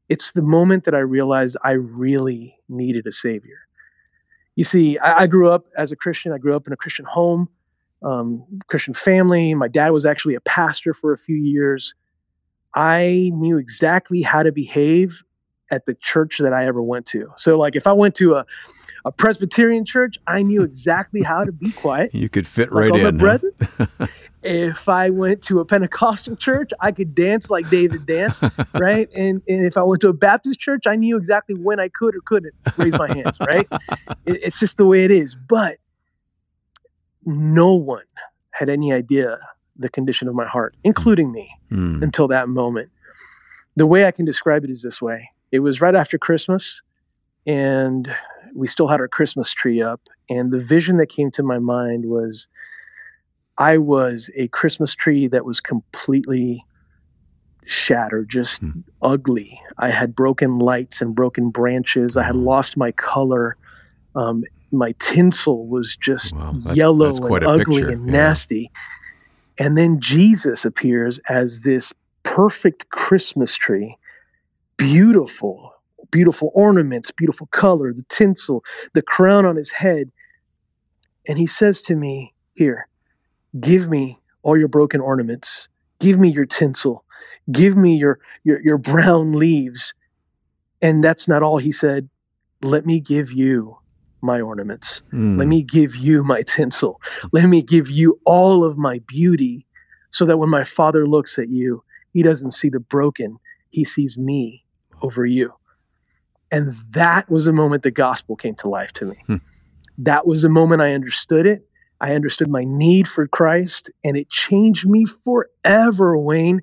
it's 0.08 0.32
the 0.32 0.42
moment 0.42 0.84
that 0.84 0.94
I 0.94 1.00
realized 1.00 1.56
I 1.62 1.72
really 1.72 2.56
needed 2.69 3.06
a 3.06 3.12
savior. 3.12 3.58
You 4.56 4.64
see, 4.64 4.98
I, 4.98 5.22
I 5.22 5.26
grew 5.26 5.50
up 5.50 5.66
as 5.76 5.92
a 5.92 5.96
Christian. 5.96 6.32
I 6.32 6.38
grew 6.38 6.56
up 6.56 6.66
in 6.66 6.72
a 6.72 6.76
Christian 6.76 7.04
home, 7.04 7.48
um, 8.02 8.44
Christian 8.66 8.94
family. 8.94 9.54
My 9.54 9.69
dad 9.69 9.90
was 9.90 10.06
actually 10.06 10.34
a 10.34 10.40
pastor 10.40 10.94
for 10.94 11.12
a 11.12 11.19
few 11.19 11.36
years. 11.36 11.94
I 12.75 13.30
knew 13.34 13.58
exactly 13.58 14.22
how 14.22 14.42
to 14.42 14.52
behave 14.52 15.22
at 15.70 15.84
the 15.84 15.94
church 15.94 16.38
that 16.38 16.52
I 16.52 16.66
ever 16.66 16.82
went 16.82 17.06
to. 17.06 17.31
So, 17.36 17.58
like, 17.58 17.76
if 17.76 17.86
I 17.86 17.92
went 17.92 18.14
to 18.16 18.34
a 18.34 18.46
a 19.04 19.12
Presbyterian 19.12 19.84
church, 19.84 20.19
I 20.26 20.42
knew 20.42 20.62
exactly 20.62 21.22
how 21.22 21.44
to 21.44 21.53
be 21.53 21.70
quiet. 21.70 22.14
You 22.14 22.29
could 22.29 22.46
fit 22.46 22.72
like 22.72 22.91
right 22.91 23.00
in. 23.00 23.19
Huh? 23.19 24.06
if 24.42 24.88
I 24.88 25.10
went 25.10 25.42
to 25.44 25.60
a 25.60 25.64
Pentecostal 25.64 26.36
church, 26.36 26.70
I 26.80 26.92
could 26.92 27.14
dance 27.14 27.50
like 27.50 27.68
David 27.70 28.06
danced, 28.06 28.44
right? 28.74 29.08
And 29.14 29.42
and 29.48 29.66
if 29.66 29.76
I 29.76 29.82
went 29.82 30.00
to 30.02 30.08
a 30.08 30.12
Baptist 30.12 30.60
church, 30.60 30.86
I 30.86 30.96
knew 30.96 31.16
exactly 31.16 31.54
when 31.54 31.80
I 31.80 31.88
could 31.88 32.14
or 32.14 32.20
couldn't 32.24 32.54
raise 32.76 32.96
my 32.96 33.12
hands, 33.12 33.38
right? 33.40 33.66
It, 34.26 34.40
it's 34.42 34.60
just 34.60 34.76
the 34.76 34.86
way 34.86 35.04
it 35.04 35.10
is. 35.10 35.34
But 35.34 35.78
no 37.24 37.74
one 37.74 38.04
had 38.50 38.68
any 38.68 38.92
idea 38.92 39.38
the 39.76 39.88
condition 39.88 40.28
of 40.28 40.34
my 40.34 40.46
heart, 40.46 40.76
including 40.84 41.30
me, 41.30 41.50
mm. 41.70 42.02
until 42.02 42.28
that 42.28 42.48
moment. 42.48 42.90
The 43.76 43.86
way 43.86 44.06
I 44.06 44.10
can 44.10 44.24
describe 44.24 44.64
it 44.64 44.70
is 44.70 44.82
this 44.82 45.02
way: 45.02 45.30
it 45.50 45.60
was 45.60 45.80
right 45.80 45.96
after 45.96 46.16
Christmas, 46.16 46.80
and 47.46 48.12
we 48.54 48.68
still 48.68 48.86
had 48.86 49.00
our 49.00 49.08
Christmas 49.08 49.52
tree 49.52 49.82
up, 49.82 50.00
and 50.30 50.52
the 50.52 50.60
vision 50.60 50.96
that 50.96 51.08
came 51.08 51.32
to 51.32 51.42
my 51.42 51.58
mind 51.58 52.06
was 52.06 52.46
I 53.58 53.79
was 53.79 54.31
a 54.36 54.48
Christmas 54.48 54.94
tree 54.94 55.27
that 55.29 55.44
was 55.44 55.60
completely 55.60 56.65
shattered, 57.65 58.29
just 58.29 58.60
hmm. 58.60 58.81
ugly. 59.03 59.60
I 59.77 59.91
had 59.91 60.15
broken 60.15 60.58
lights 60.58 61.03
and 61.03 61.15
broken 61.15 61.50
branches. 61.50 62.17
I 62.17 62.22
had 62.22 62.36
hmm. 62.36 62.44
lost 62.44 62.77
my 62.77 62.93
color. 62.93 63.56
Um, 64.15 64.44
my 64.70 64.93
tinsel 64.98 65.67
was 65.67 65.96
just 65.96 66.34
wow, 66.34 66.55
that's, 66.55 66.77
yellow 66.77 67.06
that's 67.06 67.19
and 67.19 67.44
ugly 67.44 67.81
picture. 67.81 67.91
and 67.91 68.06
yeah. 68.06 68.12
nasty. 68.12 68.70
And 69.58 69.77
then 69.77 70.00
Jesus 70.00 70.65
appears 70.65 71.19
as 71.29 71.62
this 71.62 71.93
perfect 72.22 72.91
Christmas 72.91 73.56
tree, 73.56 73.96
beautiful, 74.77 75.72
beautiful 76.12 76.53
ornaments, 76.55 77.10
beautiful 77.10 77.48
color, 77.48 77.93
the 77.93 78.05
tinsel, 78.08 78.65
the 78.94 79.03
crown 79.03 79.44
on 79.44 79.56
his 79.56 79.70
head. 79.70 80.12
And 81.27 81.38
he 81.38 81.46
says 81.46 81.82
to 81.82 81.96
me, 81.96 82.34
Here, 82.55 82.86
give 83.60 83.88
me 83.88 84.19
all 84.43 84.56
your 84.56 84.69
broken 84.69 85.00
ornaments 85.00 85.69
give 86.00 86.19
me 86.19 86.28
your 86.28 86.46
tinsel 86.46 87.05
give 87.50 87.76
me 87.76 87.96
your 87.96 88.19
your, 88.44 88.60
your 88.62 88.78
brown 88.78 89.32
leaves 89.32 89.94
and 90.82 91.02
that's 91.02 91.28
not 91.28 91.43
all 91.43 91.58
he 91.58 91.72
said 91.72 92.08
let 92.62 92.84
me 92.84 93.00
give 93.00 93.32
you 93.32 93.78
my 94.20 94.40
ornaments. 94.40 95.02
Mm. 95.12 95.38
Let 95.38 95.48
me 95.48 95.62
give 95.62 95.96
you 95.96 96.22
my 96.22 96.43
tinsel. 96.43 97.00
Let 97.32 97.46
me 97.46 97.62
give 97.62 97.90
you 97.90 98.20
all 98.24 98.64
of 98.64 98.76
my 98.76 99.00
beauty 99.06 99.67
so 100.10 100.24
that 100.26 100.38
when 100.38 100.48
my 100.48 100.64
father 100.64 101.06
looks 101.06 101.38
at 101.38 101.48
you, 101.48 101.82
he 102.12 102.22
doesn't 102.22 102.52
see 102.52 102.69
the 102.69 102.81
broken, 102.81 103.38
he 103.70 103.84
sees 103.84 104.17
me 104.17 104.64
over 105.02 105.26
you. 105.26 105.52
And 106.50 106.72
that 106.90 107.31
was 107.31 107.46
a 107.46 107.52
moment 107.52 107.82
the 107.82 107.90
gospel 107.90 108.34
came 108.34 108.55
to 108.56 108.69
life 108.69 108.93
to 108.94 109.05
me. 109.05 109.17
Hmm. 109.26 109.36
That 109.98 110.26
was 110.26 110.43
the 110.43 110.48
moment 110.48 110.81
I 110.81 110.94
understood 110.94 111.46
it. 111.46 111.68
I 112.00 112.14
understood 112.14 112.48
my 112.48 112.62
need 112.64 113.08
for 113.08 113.26
Christ, 113.26 113.90
and 114.05 114.17
it 114.17 114.28
changed 114.28 114.88
me 114.88 115.05
forever, 115.05 116.17
Wayne. 116.17 116.60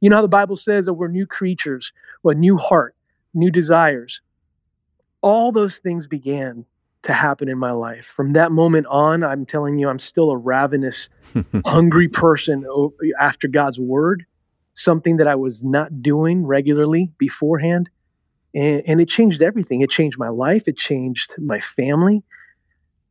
You 0.00 0.10
know 0.10 0.16
how 0.16 0.22
the 0.22 0.28
Bible 0.28 0.56
says 0.56 0.86
that 0.86 0.94
we're 0.94 1.08
new 1.08 1.26
creatures, 1.26 1.92
a 2.24 2.34
new 2.34 2.56
heart, 2.56 2.94
new 3.32 3.50
desires. 3.50 4.20
All 5.22 5.52
those 5.52 5.78
things 5.78 6.06
began 6.06 6.66
to 7.04 7.12
happen 7.12 7.48
in 7.48 7.58
my 7.58 7.70
life. 7.70 8.06
From 8.06 8.32
that 8.32 8.52
moment 8.52 8.86
on, 8.86 9.22
I'm 9.22 9.46
telling 9.46 9.78
you, 9.78 9.88
I'm 9.88 9.98
still 9.98 10.30
a 10.30 10.36
ravenous, 10.36 11.08
hungry 11.66 12.08
person 12.08 12.64
after 13.20 13.48
God's 13.48 13.78
word, 13.78 14.24
something 14.74 15.18
that 15.18 15.26
I 15.26 15.34
was 15.34 15.64
not 15.64 16.02
doing 16.02 16.44
regularly 16.44 17.10
beforehand. 17.18 17.88
And, 18.54 18.82
and 18.86 19.00
it 19.00 19.08
changed 19.08 19.42
everything. 19.42 19.80
It 19.80 19.90
changed 19.90 20.18
my 20.18 20.28
life, 20.28 20.68
it 20.68 20.76
changed 20.76 21.36
my 21.38 21.60
family. 21.60 22.22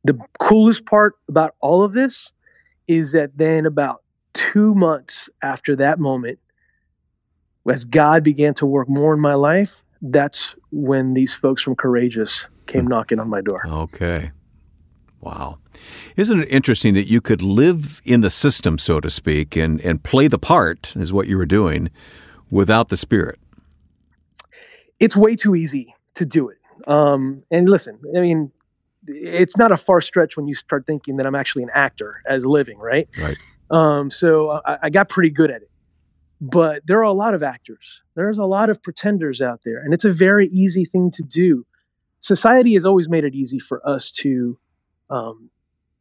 The 0.03 0.19
coolest 0.39 0.85
part 0.85 1.15
about 1.27 1.55
all 1.61 1.81
of 1.81 1.93
this 1.93 2.33
is 2.87 3.13
that 3.13 3.37
then, 3.37 3.65
about 3.65 4.03
two 4.33 4.75
months 4.75 5.29
after 5.41 5.75
that 5.77 5.99
moment, 5.99 6.39
as 7.69 7.85
God 7.85 8.23
began 8.23 8.53
to 8.55 8.65
work 8.65 8.89
more 8.89 9.13
in 9.13 9.21
my 9.21 9.35
life, 9.35 9.83
that's 10.01 10.55
when 10.71 11.13
these 11.13 11.33
folks 11.33 11.61
from 11.61 11.75
Courageous 11.75 12.47
came 12.65 12.85
knocking 12.85 13.19
on 13.19 13.29
my 13.29 13.41
door. 13.41 13.61
Okay. 13.65 14.31
Wow. 15.21 15.59
Isn't 16.17 16.41
it 16.41 16.49
interesting 16.49 16.93
that 16.95 17.07
you 17.07 17.21
could 17.21 17.41
live 17.41 18.01
in 18.03 18.19
the 18.19 18.29
system, 18.29 18.77
so 18.77 18.99
to 18.99 19.09
speak, 19.09 19.55
and, 19.55 19.79
and 19.79 20.03
play 20.03 20.27
the 20.27 20.37
part, 20.37 20.93
is 20.97 21.13
what 21.13 21.27
you 21.27 21.37
were 21.37 21.45
doing, 21.45 21.89
without 22.49 22.89
the 22.89 22.97
spirit? 22.97 23.39
It's 24.99 25.15
way 25.15 25.37
too 25.37 25.55
easy 25.55 25.95
to 26.15 26.25
do 26.25 26.49
it. 26.49 26.57
Um, 26.87 27.43
and 27.49 27.69
listen, 27.69 27.99
I 28.15 28.19
mean, 28.19 28.51
it's 29.07 29.57
not 29.57 29.71
a 29.71 29.77
far 29.77 30.01
stretch 30.01 30.37
when 30.37 30.47
you 30.47 30.53
start 30.53 30.85
thinking 30.85 31.17
that 31.17 31.25
I'm 31.25 31.35
actually 31.35 31.63
an 31.63 31.71
actor 31.73 32.21
as 32.27 32.45
living, 32.45 32.77
right? 32.79 33.07
Right. 33.17 33.37
Um, 33.69 34.09
so 34.09 34.61
I, 34.65 34.77
I 34.83 34.89
got 34.89 35.09
pretty 35.09 35.29
good 35.29 35.51
at 35.51 35.61
it. 35.61 35.69
But 36.41 36.85
there 36.85 36.97
are 36.99 37.03
a 37.03 37.13
lot 37.13 37.33
of 37.33 37.41
actors. 37.41 38.01
There's 38.15 38.37
a 38.37 38.45
lot 38.45 38.69
of 38.69 38.83
pretenders 38.83 39.41
out 39.41 39.61
there, 39.63 39.79
and 39.79 39.93
it's 39.93 40.03
a 40.03 40.11
very 40.11 40.49
easy 40.49 40.83
thing 40.83 41.09
to 41.11 41.23
do 41.23 41.65
society 42.23 42.73
has 42.73 42.85
always 42.85 43.09
made 43.09 43.25
it 43.25 43.35
easy 43.35 43.59
for 43.59 43.87
us 43.87 44.09
to 44.09 44.57
um, 45.09 45.49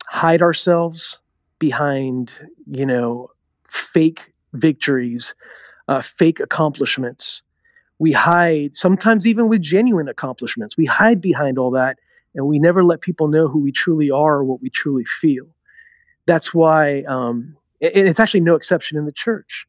hide 0.06 0.40
ourselves 0.40 1.20
behind, 1.58 2.48
you 2.70 2.86
know, 2.86 3.28
fake 3.68 4.32
victories, 4.54 5.34
uh, 5.88 6.00
fake 6.00 6.40
accomplishments. 6.40 7.42
We 7.98 8.12
hide, 8.12 8.76
sometimes 8.76 9.26
even 9.26 9.48
with 9.48 9.62
genuine 9.62 10.08
accomplishments, 10.08 10.76
we 10.76 10.86
hide 10.86 11.20
behind 11.20 11.58
all 11.58 11.72
that 11.72 11.98
and 12.34 12.46
we 12.46 12.58
never 12.58 12.82
let 12.82 13.00
people 13.00 13.28
know 13.28 13.48
who 13.48 13.60
we 13.60 13.72
truly 13.72 14.10
are 14.10 14.36
or 14.36 14.44
what 14.44 14.62
we 14.62 14.70
truly 14.70 15.04
feel. 15.04 15.46
That's 16.26 16.54
why, 16.54 17.02
um, 17.02 17.56
and 17.80 18.08
it's 18.08 18.20
actually 18.20 18.40
no 18.40 18.54
exception 18.54 18.96
in 18.96 19.06
the 19.06 19.12
church. 19.12 19.66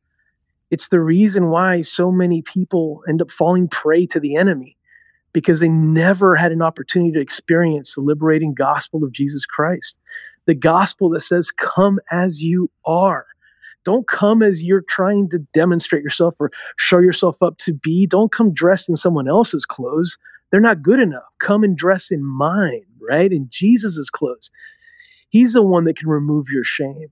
It's 0.71 0.89
the 0.89 0.99
reason 0.99 1.49
why 1.49 1.81
so 1.81 2.11
many 2.11 2.41
people 2.41 3.03
end 3.07 3.21
up 3.21 3.31
falling 3.31 3.67
prey 3.67 4.05
to 4.07 4.19
the 4.19 4.35
enemy 4.35 4.77
because 5.33 5.59
they 5.59 5.67
never 5.67 6.35
had 6.35 6.51
an 6.51 6.61
opportunity 6.61 7.11
to 7.11 7.19
experience 7.19 7.95
the 7.95 8.01
liberating 8.01 8.53
gospel 8.53 9.03
of 9.03 9.11
Jesus 9.11 9.45
Christ. 9.45 9.99
The 10.45 10.55
gospel 10.55 11.09
that 11.09 11.21
says, 11.21 11.51
Come 11.51 11.99
as 12.11 12.41
you 12.43 12.69
are. 12.85 13.25
Don't 13.83 14.07
come 14.07 14.41
as 14.41 14.63
you're 14.63 14.83
trying 14.87 15.29
to 15.29 15.39
demonstrate 15.53 16.03
yourself 16.03 16.35
or 16.39 16.51
show 16.77 16.99
yourself 16.99 17.41
up 17.41 17.57
to 17.59 17.73
be. 17.73 18.07
Don't 18.07 18.31
come 18.31 18.53
dressed 18.53 18.87
in 18.87 18.95
someone 18.95 19.27
else's 19.27 19.65
clothes. 19.65 20.17
They're 20.53 20.61
not 20.61 20.83
good 20.83 20.99
enough. 20.99 21.23
Come 21.39 21.63
and 21.63 21.75
dress 21.75 22.11
in 22.11 22.23
mine, 22.23 22.85
right? 23.09 23.31
In 23.31 23.47
Jesus's 23.49 24.11
clothes. 24.11 24.51
He's 25.29 25.53
the 25.53 25.63
one 25.63 25.85
that 25.85 25.97
can 25.97 26.07
remove 26.07 26.45
your 26.51 26.63
shame. 26.63 27.07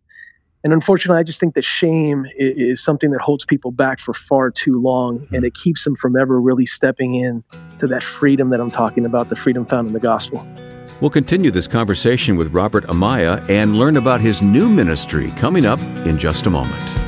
And 0.64 0.74
unfortunately, 0.74 1.20
I 1.20 1.24
just 1.24 1.40
think 1.40 1.56
that 1.56 1.64
shame 1.64 2.28
is, 2.38 2.56
is, 2.56 2.84
something 2.84 3.10
that 3.10 3.20
holds 3.20 3.44
people 3.44 3.72
back 3.72 3.98
for 3.98 4.14
far 4.14 4.52
too 4.52 4.80
long, 4.80 5.22
mm-hmm. 5.22 5.34
and 5.34 5.44
it 5.44 5.56
keeps 5.56 5.84
them 5.86 5.96
from 5.96 6.16
ever 6.16 6.40
really 6.40 6.68
stepping 6.68 7.16
in 7.16 7.44
to 7.80 7.88
that 7.88 8.04
freedom 8.04 8.52
that 8.52 8.62
I'm 8.62 8.70
talking 8.70 9.08
about, 9.08 9.30
the 9.30 9.36
freedom 9.36 9.66
found 9.66 9.88
in 9.88 9.94
the 9.96 10.00
gospel. 10.00 10.48
We'll 11.00 11.10
continue 11.10 11.50
this 11.50 11.68
conversation 11.68 12.38
with 12.38 12.54
Robert 12.54 12.84
Amaya 12.86 13.44
and 13.50 13.76
learn 13.76 13.98
about 13.98 14.22
his 14.22 14.44
new 14.44 14.70
ministry 14.70 15.32
coming 15.32 15.66
up 15.66 15.82
in 16.06 16.16
just 16.16 16.46
a 16.46 16.52
moment. 16.52 17.01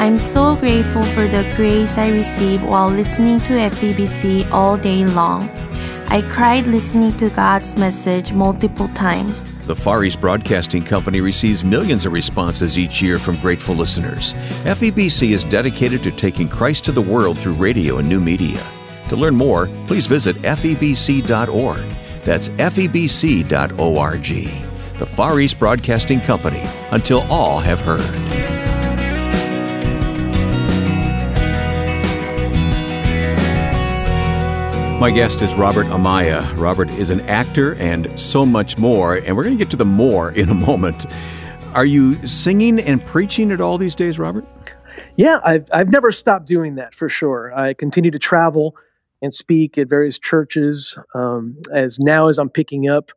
I'm 0.00 0.16
so 0.16 0.56
grateful 0.56 1.02
for 1.02 1.28
the 1.28 1.42
grace 1.56 1.98
I 1.98 2.08
received 2.08 2.62
while 2.62 2.88
listening 2.88 3.38
to 3.40 3.52
FEBC 3.52 4.50
all 4.50 4.78
day 4.78 5.04
long. 5.04 5.42
I 6.08 6.22
cried 6.22 6.66
listening 6.66 7.12
to 7.18 7.28
God's 7.28 7.76
message 7.76 8.32
multiple 8.32 8.88
times. 8.88 9.42
The 9.66 9.76
Far 9.76 10.02
East 10.04 10.18
Broadcasting 10.18 10.84
Company 10.84 11.20
receives 11.20 11.62
millions 11.64 12.06
of 12.06 12.14
responses 12.14 12.78
each 12.78 13.02
year 13.02 13.18
from 13.18 13.36
grateful 13.40 13.74
listeners. 13.74 14.32
FEBC 14.64 15.32
is 15.32 15.44
dedicated 15.44 16.02
to 16.04 16.12
taking 16.12 16.48
Christ 16.48 16.86
to 16.86 16.92
the 16.92 17.02
world 17.02 17.38
through 17.38 17.52
radio 17.52 17.98
and 17.98 18.08
new 18.08 18.20
media. 18.20 18.66
To 19.10 19.16
learn 19.16 19.36
more, 19.36 19.66
please 19.86 20.06
visit 20.06 20.36
febc.org. 20.36 21.86
That's 22.24 22.48
febc.org. 22.48 23.48
The 24.98 25.06
Far 25.06 25.40
East 25.40 25.58
Broadcasting 25.58 26.20
Company, 26.20 26.62
until 26.90 27.20
all 27.30 27.58
have 27.60 27.80
heard. 27.80 28.59
My 35.00 35.10
guest 35.10 35.40
is 35.40 35.54
Robert 35.54 35.86
Amaya. 35.86 36.54
Robert 36.58 36.90
is 36.90 37.08
an 37.08 37.20
actor 37.22 37.74
and 37.76 38.20
so 38.20 38.44
much 38.44 38.76
more, 38.76 39.14
and 39.14 39.34
we're 39.34 39.44
going 39.44 39.56
to 39.56 39.58
get 39.58 39.70
to 39.70 39.76
the 39.78 39.86
more 39.86 40.30
in 40.32 40.50
a 40.50 40.54
moment. 40.54 41.06
Are 41.72 41.86
you 41.86 42.26
singing 42.26 42.78
and 42.78 43.02
preaching 43.06 43.50
at 43.50 43.62
all 43.62 43.78
these 43.78 43.94
days, 43.94 44.18
Robert? 44.18 44.44
Yeah, 45.16 45.40
I've, 45.42 45.64
I've 45.72 45.88
never 45.88 46.12
stopped 46.12 46.46
doing 46.46 46.74
that 46.74 46.94
for 46.94 47.08
sure. 47.08 47.50
I 47.54 47.72
continue 47.72 48.10
to 48.10 48.18
travel 48.18 48.76
and 49.22 49.32
speak 49.32 49.78
at 49.78 49.88
various 49.88 50.18
churches. 50.18 50.98
Um, 51.14 51.56
as 51.72 51.98
now 52.00 52.28
as 52.28 52.38
I'm 52.38 52.50
picking 52.50 52.86
up 52.90 53.10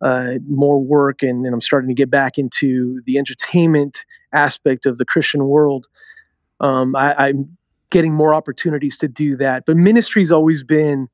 uh, 0.00 0.34
more 0.48 0.80
work 0.80 1.24
and, 1.24 1.44
and, 1.44 1.52
I'm 1.52 1.60
starting 1.60 1.88
to 1.88 1.94
get 1.94 2.10
back 2.10 2.38
into 2.38 3.00
the 3.06 3.18
entertainment 3.18 4.04
aspect 4.32 4.86
of 4.86 4.98
the 4.98 5.04
Christian 5.04 5.46
world, 5.46 5.88
um, 6.60 6.94
I, 6.94 7.30
am 7.30 7.57
getting 7.90 8.12
more 8.12 8.34
opportunities 8.34 8.96
to 8.98 9.08
do 9.08 9.36
that. 9.36 9.64
But 9.66 9.76
ministry's 9.76 10.30
always 10.30 10.62
been 10.62 11.08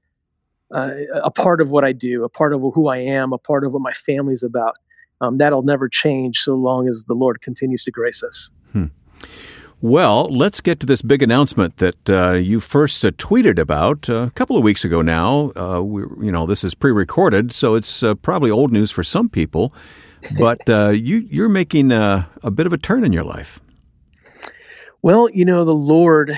uh, 0.73 0.93
a 1.23 1.31
part 1.31 1.61
of 1.61 1.71
what 1.71 1.85
I 1.85 1.93
do, 1.93 2.25
a 2.25 2.29
part 2.29 2.53
of 2.53 2.61
who 2.75 2.89
I 2.89 2.99
am, 2.99 3.33
a 3.33 3.39
part 3.39 3.65
of 3.65 3.73
what 3.73 3.83
my 3.83 3.93
family's 3.93 4.43
about. 4.43 4.77
Um, 5.21 5.37
that'll 5.37 5.63
never 5.63 5.89
change 5.89 6.39
so 6.39 6.55
long 6.55 6.89
as 6.89 7.05
the 7.07 7.15
Lord 7.15 7.41
continues 7.41 7.85
to 7.85 7.91
grace 7.91 8.23
us. 8.23 8.51
Hmm. 8.73 8.87
Well, 9.81 10.25
let's 10.31 10.61
get 10.61 10.81
to 10.81 10.87
this 10.87 11.03
big 11.03 11.23
announcement 11.23 11.77
that 11.77 12.11
uh, 12.11 12.33
you 12.33 12.59
first 12.59 13.05
uh, 13.05 13.11
tweeted 13.13 13.59
about 13.59 14.09
uh, 14.09 14.23
a 14.23 14.31
couple 14.31 14.57
of 14.57 14.63
weeks 14.63 14.85
ago. 14.85 15.03
Now, 15.03 15.53
uh, 15.57 15.83
we, 15.83 16.03
you 16.25 16.33
know, 16.33 16.47
this 16.47 16.65
is 16.65 16.75
pre-recorded, 16.75 17.53
so 17.53 17.75
it's 17.75 18.03
uh, 18.03 18.15
probably 18.15 18.51
old 18.51 18.73
news 18.73 18.91
for 18.91 19.05
some 19.05 19.29
people. 19.29 19.73
But 20.39 20.67
uh, 20.71 20.89
you, 20.89 21.19
you're 21.29 21.51
making 21.51 21.93
a 21.93 22.27
bit 22.51 22.67
of 22.67 22.73
a 22.73 22.79
turn 22.79 23.05
in 23.05 23.13
your 23.13 23.25
life. 23.25 23.61
Well, 25.05 25.29
you 25.35 25.45
know, 25.45 25.67
the 25.67 25.75
Lord 25.75 26.35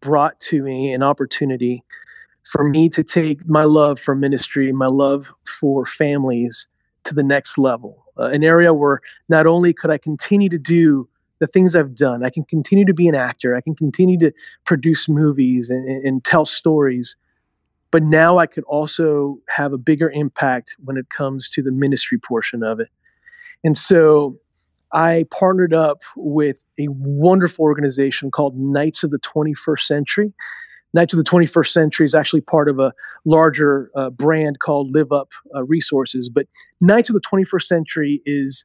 brought 0.00 0.40
to 0.40 0.64
me 0.64 0.92
an 0.92 1.04
opportunity 1.04 1.84
for 2.42 2.68
me 2.68 2.88
to 2.88 3.04
take 3.04 3.48
my 3.48 3.62
love 3.62 4.00
for 4.00 4.16
ministry, 4.16 4.72
my 4.72 4.88
love 4.88 5.32
for 5.46 5.86
families 5.86 6.66
to 7.04 7.14
the 7.14 7.22
next 7.22 7.56
level. 7.56 8.04
Uh, 8.18 8.24
an 8.24 8.42
area 8.42 8.74
where 8.74 8.98
not 9.28 9.46
only 9.46 9.72
could 9.72 9.92
I 9.92 9.98
continue 9.98 10.48
to 10.48 10.58
do 10.58 11.08
the 11.38 11.46
things 11.46 11.76
I've 11.76 11.94
done, 11.94 12.24
I 12.24 12.30
can 12.30 12.42
continue 12.42 12.84
to 12.84 12.92
be 12.92 13.06
an 13.06 13.14
actor, 13.14 13.54
I 13.54 13.60
can 13.60 13.76
continue 13.76 14.18
to 14.18 14.32
produce 14.64 15.08
movies 15.08 15.70
and, 15.70 15.88
and 15.88 16.24
tell 16.24 16.44
stories, 16.44 17.14
but 17.92 18.02
now 18.02 18.38
I 18.38 18.48
could 18.48 18.64
also 18.64 19.38
have 19.48 19.72
a 19.72 19.78
bigger 19.78 20.10
impact 20.10 20.74
when 20.82 20.96
it 20.96 21.10
comes 21.10 21.48
to 21.50 21.62
the 21.62 21.70
ministry 21.70 22.18
portion 22.18 22.64
of 22.64 22.80
it. 22.80 22.88
And 23.62 23.76
so 23.76 24.36
I 24.94 25.26
partnered 25.30 25.74
up 25.74 26.02
with 26.16 26.64
a 26.78 26.86
wonderful 26.88 27.64
organization 27.64 28.30
called 28.30 28.56
Knights 28.56 29.02
of 29.02 29.10
the 29.10 29.18
21st 29.18 29.80
Century. 29.80 30.32
Knights 30.94 31.12
of 31.12 31.18
the 31.18 31.28
21st 31.28 31.72
Century 31.72 32.06
is 32.06 32.14
actually 32.14 32.40
part 32.40 32.68
of 32.68 32.78
a 32.78 32.92
larger 33.24 33.90
uh, 33.96 34.10
brand 34.10 34.60
called 34.60 34.94
Live 34.94 35.10
Up 35.10 35.32
uh, 35.52 35.64
Resources. 35.64 36.30
But 36.30 36.46
Knights 36.80 37.10
of 37.10 37.14
the 37.14 37.20
21st 37.20 37.64
Century 37.64 38.22
is 38.24 38.64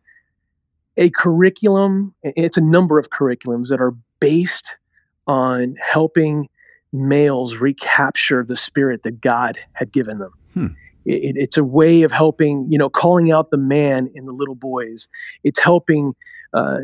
a 0.97 1.09
curriculum, 1.09 2.13
it's 2.21 2.57
a 2.57 2.61
number 2.61 2.99
of 2.99 3.09
curriculums 3.09 3.69
that 3.69 3.81
are 3.81 3.95
based 4.19 4.77
on 5.25 5.75
helping 5.81 6.47
males 6.93 7.57
recapture 7.57 8.43
the 8.47 8.55
spirit 8.55 9.01
that 9.03 9.21
God 9.21 9.57
had 9.73 9.91
given 9.91 10.19
them. 10.19 10.31
Hmm. 10.53 10.67
It, 11.05 11.35
it's 11.37 11.57
a 11.57 11.63
way 11.63 12.03
of 12.03 12.11
helping, 12.11 12.67
you 12.69 12.77
know, 12.77 12.89
calling 12.89 13.31
out 13.31 13.51
the 13.51 13.57
man 13.57 14.09
in 14.13 14.25
the 14.25 14.33
little 14.33 14.55
boys. 14.55 15.07
It's 15.43 15.59
helping. 15.59 16.13
Uh, 16.51 16.79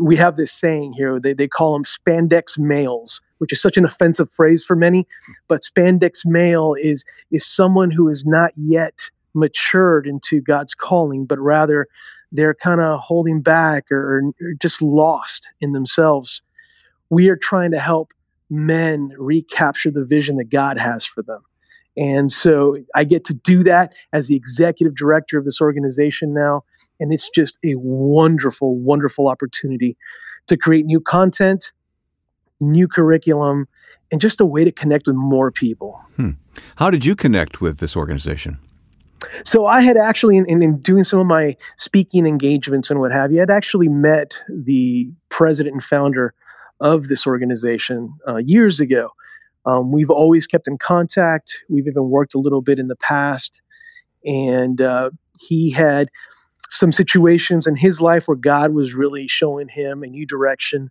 we 0.00 0.14
have 0.16 0.36
this 0.36 0.52
saying 0.52 0.92
here. 0.92 1.18
They 1.18 1.32
they 1.32 1.48
call 1.48 1.72
them 1.72 1.84
spandex 1.84 2.58
males, 2.58 3.20
which 3.38 3.52
is 3.52 3.60
such 3.60 3.76
an 3.76 3.84
offensive 3.84 4.32
phrase 4.32 4.64
for 4.64 4.76
many. 4.76 5.06
But 5.48 5.62
spandex 5.62 6.24
male 6.24 6.74
is 6.80 7.04
is 7.30 7.44
someone 7.44 7.90
who 7.90 8.08
is 8.08 8.24
not 8.24 8.52
yet 8.56 9.10
matured 9.34 10.06
into 10.06 10.40
God's 10.40 10.74
calling, 10.74 11.26
but 11.26 11.38
rather 11.38 11.86
they're 12.32 12.54
kind 12.54 12.80
of 12.80 13.00
holding 13.00 13.40
back 13.40 13.90
or, 13.90 14.18
or 14.18 14.52
just 14.60 14.82
lost 14.82 15.50
in 15.60 15.72
themselves. 15.72 16.42
We 17.10 17.30
are 17.30 17.36
trying 17.36 17.70
to 17.70 17.78
help 17.78 18.12
men 18.50 19.12
recapture 19.18 19.90
the 19.90 20.04
vision 20.04 20.36
that 20.36 20.50
God 20.50 20.78
has 20.78 21.04
for 21.04 21.22
them. 21.22 21.40
And 21.98 22.30
so 22.30 22.76
I 22.94 23.02
get 23.02 23.24
to 23.24 23.34
do 23.34 23.64
that 23.64 23.94
as 24.12 24.28
the 24.28 24.36
executive 24.36 24.96
director 24.96 25.36
of 25.36 25.44
this 25.44 25.60
organization 25.60 26.32
now. 26.32 26.62
And 27.00 27.12
it's 27.12 27.28
just 27.28 27.58
a 27.64 27.74
wonderful, 27.74 28.76
wonderful 28.76 29.28
opportunity 29.28 29.96
to 30.46 30.56
create 30.56 30.86
new 30.86 31.00
content, 31.00 31.72
new 32.60 32.86
curriculum, 32.86 33.66
and 34.12 34.20
just 34.20 34.40
a 34.40 34.46
way 34.46 34.64
to 34.64 34.70
connect 34.70 35.08
with 35.08 35.16
more 35.16 35.50
people. 35.50 36.00
Hmm. 36.16 36.30
How 36.76 36.90
did 36.90 37.04
you 37.04 37.16
connect 37.16 37.60
with 37.60 37.78
this 37.78 37.96
organization? 37.96 38.58
So 39.44 39.66
I 39.66 39.80
had 39.80 39.96
actually, 39.96 40.36
in, 40.36 40.46
in, 40.46 40.78
doing 40.78 41.02
some 41.02 41.18
of 41.18 41.26
my 41.26 41.56
speaking 41.76 42.26
engagements 42.26 42.90
and 42.90 43.00
what 43.00 43.10
have 43.10 43.32
you, 43.32 43.42
I'd 43.42 43.50
actually 43.50 43.88
met 43.88 44.34
the 44.48 45.10
president 45.28 45.74
and 45.74 45.82
founder 45.82 46.32
of 46.80 47.08
this 47.08 47.26
organization 47.26 48.14
uh, 48.28 48.36
years 48.36 48.78
ago. 48.78 49.10
Um, 49.66 49.92
we've 49.92 50.10
always 50.10 50.46
kept 50.46 50.68
in 50.68 50.78
contact. 50.78 51.62
We've 51.68 51.86
even 51.86 52.08
worked 52.08 52.34
a 52.34 52.38
little 52.38 52.62
bit 52.62 52.78
in 52.78 52.88
the 52.88 52.96
past, 52.96 53.60
and 54.24 54.80
uh, 54.80 55.10
he 55.40 55.70
had 55.70 56.08
some 56.70 56.92
situations 56.92 57.66
in 57.66 57.76
his 57.76 58.00
life 58.00 58.28
where 58.28 58.36
God 58.36 58.72
was 58.72 58.94
really 58.94 59.28
showing 59.28 59.68
him 59.68 60.02
a 60.02 60.06
new 60.06 60.26
direction, 60.26 60.90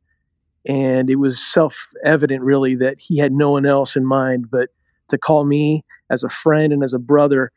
and 0.68 1.10
it 1.10 1.18
was 1.18 1.40
self-evident, 1.40 2.44
really, 2.44 2.76
that 2.76 3.00
he 3.00 3.18
had 3.18 3.32
no 3.32 3.52
one 3.52 3.66
else 3.66 3.96
in 3.96 4.06
mind 4.06 4.50
but 4.52 4.70
to 5.10 5.18
call 5.18 5.46
me 5.46 5.84
as 6.10 6.24
a 6.24 6.30
friend 6.30 6.74
and 6.74 6.84
as 6.84 6.94
a 6.94 7.00
brother 7.00 7.52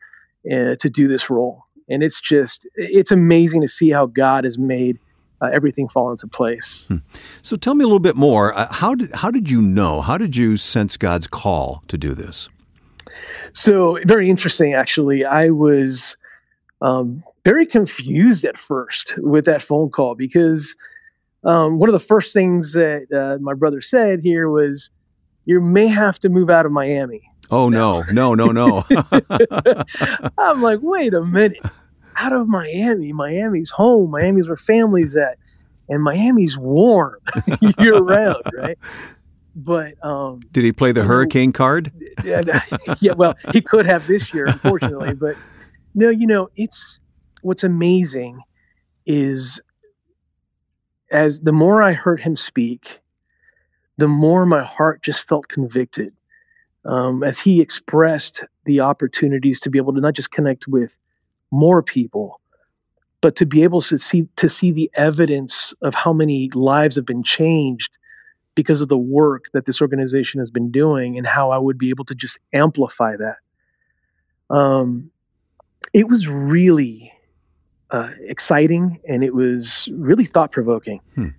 uh, 0.51 0.75
to 0.79 0.89
do 0.89 1.07
this 1.07 1.29
role. 1.29 1.65
And 1.89 2.03
it's 2.03 2.21
just, 2.21 2.67
it's 2.75 3.11
amazing 3.11 3.61
to 3.61 3.67
see 3.67 3.89
how 3.89 4.05
God 4.05 4.43
has 4.45 4.57
made 4.57 4.97
uh, 5.41 5.49
everything 5.51 5.87
fall 5.87 6.11
into 6.11 6.27
place. 6.27 6.85
Hmm. 6.87 6.97
So 7.41 7.55
tell 7.55 7.73
me 7.73 7.83
a 7.83 7.87
little 7.87 7.99
bit 7.99 8.15
more. 8.15 8.57
Uh, 8.57 8.71
how 8.71 8.95
did 8.95 9.13
how 9.15 9.31
did 9.31 9.49
you 9.49 9.61
know? 9.61 10.01
How 10.01 10.17
did 10.17 10.35
you 10.35 10.57
sense 10.57 10.97
God's 10.97 11.27
call 11.27 11.83
to 11.87 11.97
do 11.97 12.13
this? 12.13 12.49
So 13.53 13.99
very 14.05 14.29
interesting, 14.29 14.73
actually. 14.73 15.25
I 15.25 15.49
was 15.49 16.15
um, 16.81 17.21
very 17.43 17.65
confused 17.65 18.45
at 18.45 18.57
first 18.57 19.15
with 19.17 19.45
that 19.45 19.61
phone 19.61 19.89
call 19.89 20.15
because 20.15 20.75
um, 21.43 21.79
one 21.79 21.89
of 21.89 21.93
the 21.93 21.99
first 21.99 22.33
things 22.33 22.73
that 22.73 23.11
uh, 23.11 23.41
my 23.41 23.53
brother 23.53 23.81
said 23.81 24.21
here 24.21 24.49
was, 24.49 24.91
"You 25.45 25.59
may 25.59 25.87
have 25.87 26.19
to 26.19 26.29
move 26.29 26.49
out 26.49 26.65
of 26.65 26.71
Miami." 26.71 27.21
Oh 27.49 27.67
no, 27.67 28.03
no, 28.11 28.33
no, 28.33 28.47
no. 28.47 28.85
I'm 30.37 30.61
like, 30.61 30.79
wait 30.81 31.13
a 31.13 31.21
minute. 31.21 31.59
Out 32.21 32.33
of 32.33 32.47
Miami. 32.47 33.13
Miami's 33.13 33.71
home. 33.71 34.11
Miami's 34.11 34.47
where 34.47 34.57
family's 34.57 35.15
at. 35.15 35.37
And 35.89 36.03
Miami's 36.03 36.57
warm 36.57 37.19
year 37.79 37.97
round, 37.97 38.43
right? 38.53 38.77
But 39.55 39.93
um 40.05 40.41
Did 40.51 40.63
he 40.63 40.71
play 40.71 40.91
the 40.91 41.03
hurricane 41.03 41.51
card? 41.51 41.91
yeah, 42.23 42.61
yeah, 42.99 43.13
well, 43.13 43.35
he 43.51 43.61
could 43.61 43.85
have 43.85 44.07
this 44.07 44.33
year, 44.33 44.45
unfortunately. 44.45 45.15
But 45.15 45.35
no, 45.95 46.09
you 46.09 46.27
know, 46.27 46.49
it's 46.55 46.99
what's 47.41 47.63
amazing 47.63 48.41
is 49.05 49.61
as 51.11 51.41
the 51.41 51.51
more 51.51 51.81
I 51.81 51.93
heard 51.93 52.21
him 52.21 52.35
speak, 52.35 52.99
the 53.97 54.07
more 54.07 54.45
my 54.45 54.63
heart 54.63 55.01
just 55.01 55.27
felt 55.27 55.49
convicted 55.49 56.13
um, 56.85 57.23
as 57.23 57.39
he 57.39 57.61
expressed 57.61 58.45
the 58.65 58.79
opportunities 58.79 59.59
to 59.61 59.69
be 59.69 59.77
able 59.77 59.93
to 59.93 59.99
not 59.99 60.13
just 60.13 60.31
connect 60.31 60.67
with 60.67 60.97
more 61.51 61.83
people, 61.83 62.39
but 63.21 63.35
to 63.35 63.45
be 63.45 63.63
able 63.63 63.81
to 63.81 63.97
see 63.97 64.27
to 64.37 64.49
see 64.49 64.71
the 64.71 64.89
evidence 64.95 65.73
of 65.81 65.93
how 65.93 66.13
many 66.13 66.49
lives 66.53 66.95
have 66.95 67.05
been 67.05 67.23
changed 67.23 67.97
because 68.55 68.81
of 68.81 68.89
the 68.89 68.97
work 68.97 69.45
that 69.53 69.65
this 69.65 69.81
organization 69.81 70.39
has 70.39 70.51
been 70.51 70.71
doing 70.71 71.17
and 71.17 71.25
how 71.25 71.51
I 71.51 71.57
would 71.57 71.77
be 71.77 71.89
able 71.89 72.05
to 72.05 72.15
just 72.15 72.39
amplify 72.53 73.15
that. 73.15 73.37
Um, 74.53 75.11
it 75.93 76.09
was 76.09 76.27
really 76.27 77.13
uh, 77.91 78.11
exciting 78.25 78.99
and 79.07 79.23
it 79.23 79.33
was 79.33 79.87
really 79.93 80.25
thought 80.25 80.51
provoking. 80.51 80.99
Hmm. 81.15 81.29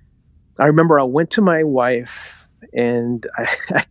I 0.59 0.67
remember 0.67 0.99
I 0.99 1.05
went 1.05 1.31
to 1.33 1.43
my 1.43 1.65
wife 1.65 2.49
and 2.73 3.27
I, 3.37 3.85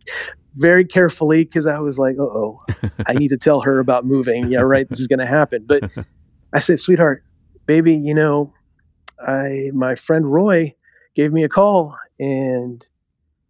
very 0.54 0.84
carefully 0.84 1.44
because 1.44 1.66
I 1.66 1.78
was 1.78 1.98
like, 1.98 2.16
oh, 2.18 2.62
I 3.06 3.14
need 3.14 3.28
to 3.28 3.38
tell 3.38 3.60
her 3.60 3.78
about 3.78 4.04
moving. 4.04 4.50
Yeah, 4.50 4.60
right. 4.60 4.88
This 4.88 5.00
is 5.00 5.06
going 5.06 5.18
to 5.18 5.26
happen. 5.26 5.64
But 5.66 5.90
I 6.52 6.58
said, 6.58 6.80
sweetheart, 6.80 7.24
baby, 7.66 7.94
you 7.94 8.14
know, 8.14 8.52
I 9.20 9.70
my 9.72 9.94
friend 9.94 10.30
Roy 10.30 10.74
gave 11.14 11.32
me 11.32 11.44
a 11.44 11.48
call 11.48 11.96
and 12.18 12.86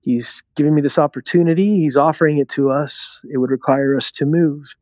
he's 0.00 0.42
giving 0.56 0.74
me 0.74 0.80
this 0.80 0.98
opportunity. 0.98 1.76
He's 1.76 1.96
offering 1.96 2.38
it 2.38 2.48
to 2.50 2.70
us. 2.70 3.20
It 3.30 3.38
would 3.38 3.50
require 3.50 3.96
us 3.96 4.10
to 4.12 4.26
move. 4.26 4.74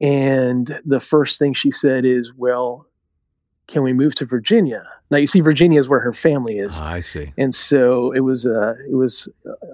And 0.00 0.80
the 0.84 1.00
first 1.00 1.38
thing 1.38 1.54
she 1.54 1.70
said 1.72 2.04
is, 2.04 2.32
well, 2.36 2.86
can 3.66 3.82
we 3.82 3.92
move 3.92 4.14
to 4.16 4.24
Virginia? 4.24 4.84
Now 5.10 5.18
you 5.18 5.26
see, 5.26 5.40
Virginia 5.40 5.80
is 5.80 5.88
where 5.88 6.00
her 6.00 6.12
family 6.12 6.58
is. 6.58 6.80
Oh, 6.80 6.84
I 6.84 7.00
see. 7.00 7.32
And 7.36 7.54
so 7.54 8.12
it 8.12 8.20
was, 8.20 8.46
uh, 8.46 8.74
it 8.88 8.94
was 8.94 9.28
uh, 9.48 9.66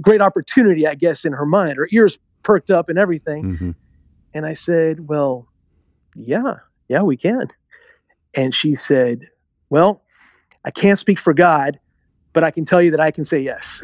great 0.00 0.20
opportunity, 0.20 0.86
I 0.86 0.94
guess, 0.94 1.24
in 1.24 1.32
her 1.32 1.46
mind. 1.46 1.76
Her 1.76 1.88
ears 1.92 2.18
perked 2.42 2.70
up 2.70 2.88
and 2.88 2.98
everything. 2.98 3.44
Mm-hmm. 3.44 3.70
And 4.34 4.46
I 4.46 4.54
said, 4.54 5.08
Well, 5.08 5.48
yeah, 6.14 6.54
yeah, 6.88 7.02
we 7.02 7.16
can. 7.16 7.48
And 8.34 8.54
she 8.54 8.74
said, 8.74 9.28
Well, 9.70 10.02
I 10.64 10.70
can't 10.70 10.98
speak 10.98 11.18
for 11.18 11.34
God, 11.34 11.78
but 12.32 12.44
I 12.44 12.50
can 12.50 12.64
tell 12.64 12.80
you 12.80 12.90
that 12.92 13.00
I 13.00 13.10
can 13.10 13.24
say 13.24 13.40
yes. 13.40 13.82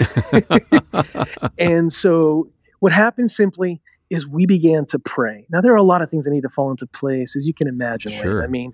and 1.58 1.92
so 1.92 2.48
what 2.80 2.92
happened 2.92 3.30
simply 3.30 3.80
is 4.10 4.26
we 4.26 4.46
began 4.46 4.86
to 4.86 4.98
pray. 4.98 5.46
Now, 5.50 5.60
there 5.60 5.72
are 5.72 5.76
a 5.76 5.82
lot 5.82 6.00
of 6.00 6.08
things 6.08 6.24
that 6.24 6.30
need 6.30 6.42
to 6.42 6.48
fall 6.48 6.70
into 6.70 6.86
place, 6.86 7.36
as 7.36 7.46
you 7.46 7.52
can 7.52 7.68
imagine. 7.68 8.12
Sure. 8.12 8.42
I 8.42 8.46
mean, 8.46 8.72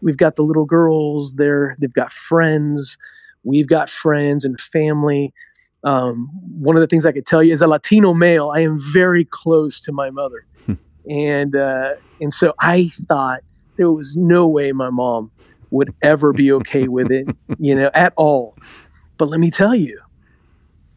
we've 0.00 0.16
got 0.16 0.36
the 0.36 0.42
little 0.42 0.64
girls, 0.64 1.34
they're, 1.34 1.76
they've 1.78 1.92
got 1.92 2.10
friends, 2.10 2.98
we've 3.44 3.68
got 3.68 3.88
friends 3.88 4.44
and 4.44 4.60
family. 4.60 5.32
Um, 5.84 6.28
one 6.58 6.76
of 6.76 6.80
the 6.80 6.86
things 6.86 7.04
I 7.04 7.12
could 7.12 7.26
tell 7.26 7.42
you 7.42 7.52
is 7.52 7.60
a 7.60 7.66
Latino 7.66 8.14
male, 8.14 8.50
I 8.50 8.60
am 8.60 8.78
very 8.78 9.24
close 9.24 9.80
to 9.80 9.92
my 9.92 10.10
mother, 10.10 10.46
hmm. 10.66 10.74
and 11.10 11.56
uh, 11.56 11.94
and 12.20 12.32
so 12.32 12.54
I 12.60 12.90
thought 13.08 13.40
there 13.76 13.90
was 13.90 14.16
no 14.16 14.46
way 14.46 14.72
my 14.72 14.90
mom 14.90 15.30
would 15.70 15.92
ever 16.02 16.32
be 16.32 16.52
okay 16.52 16.86
with 16.86 17.10
it, 17.10 17.26
you 17.58 17.74
know, 17.74 17.90
at 17.94 18.12
all. 18.16 18.56
But 19.16 19.28
let 19.28 19.40
me 19.40 19.50
tell 19.50 19.74
you, 19.74 20.00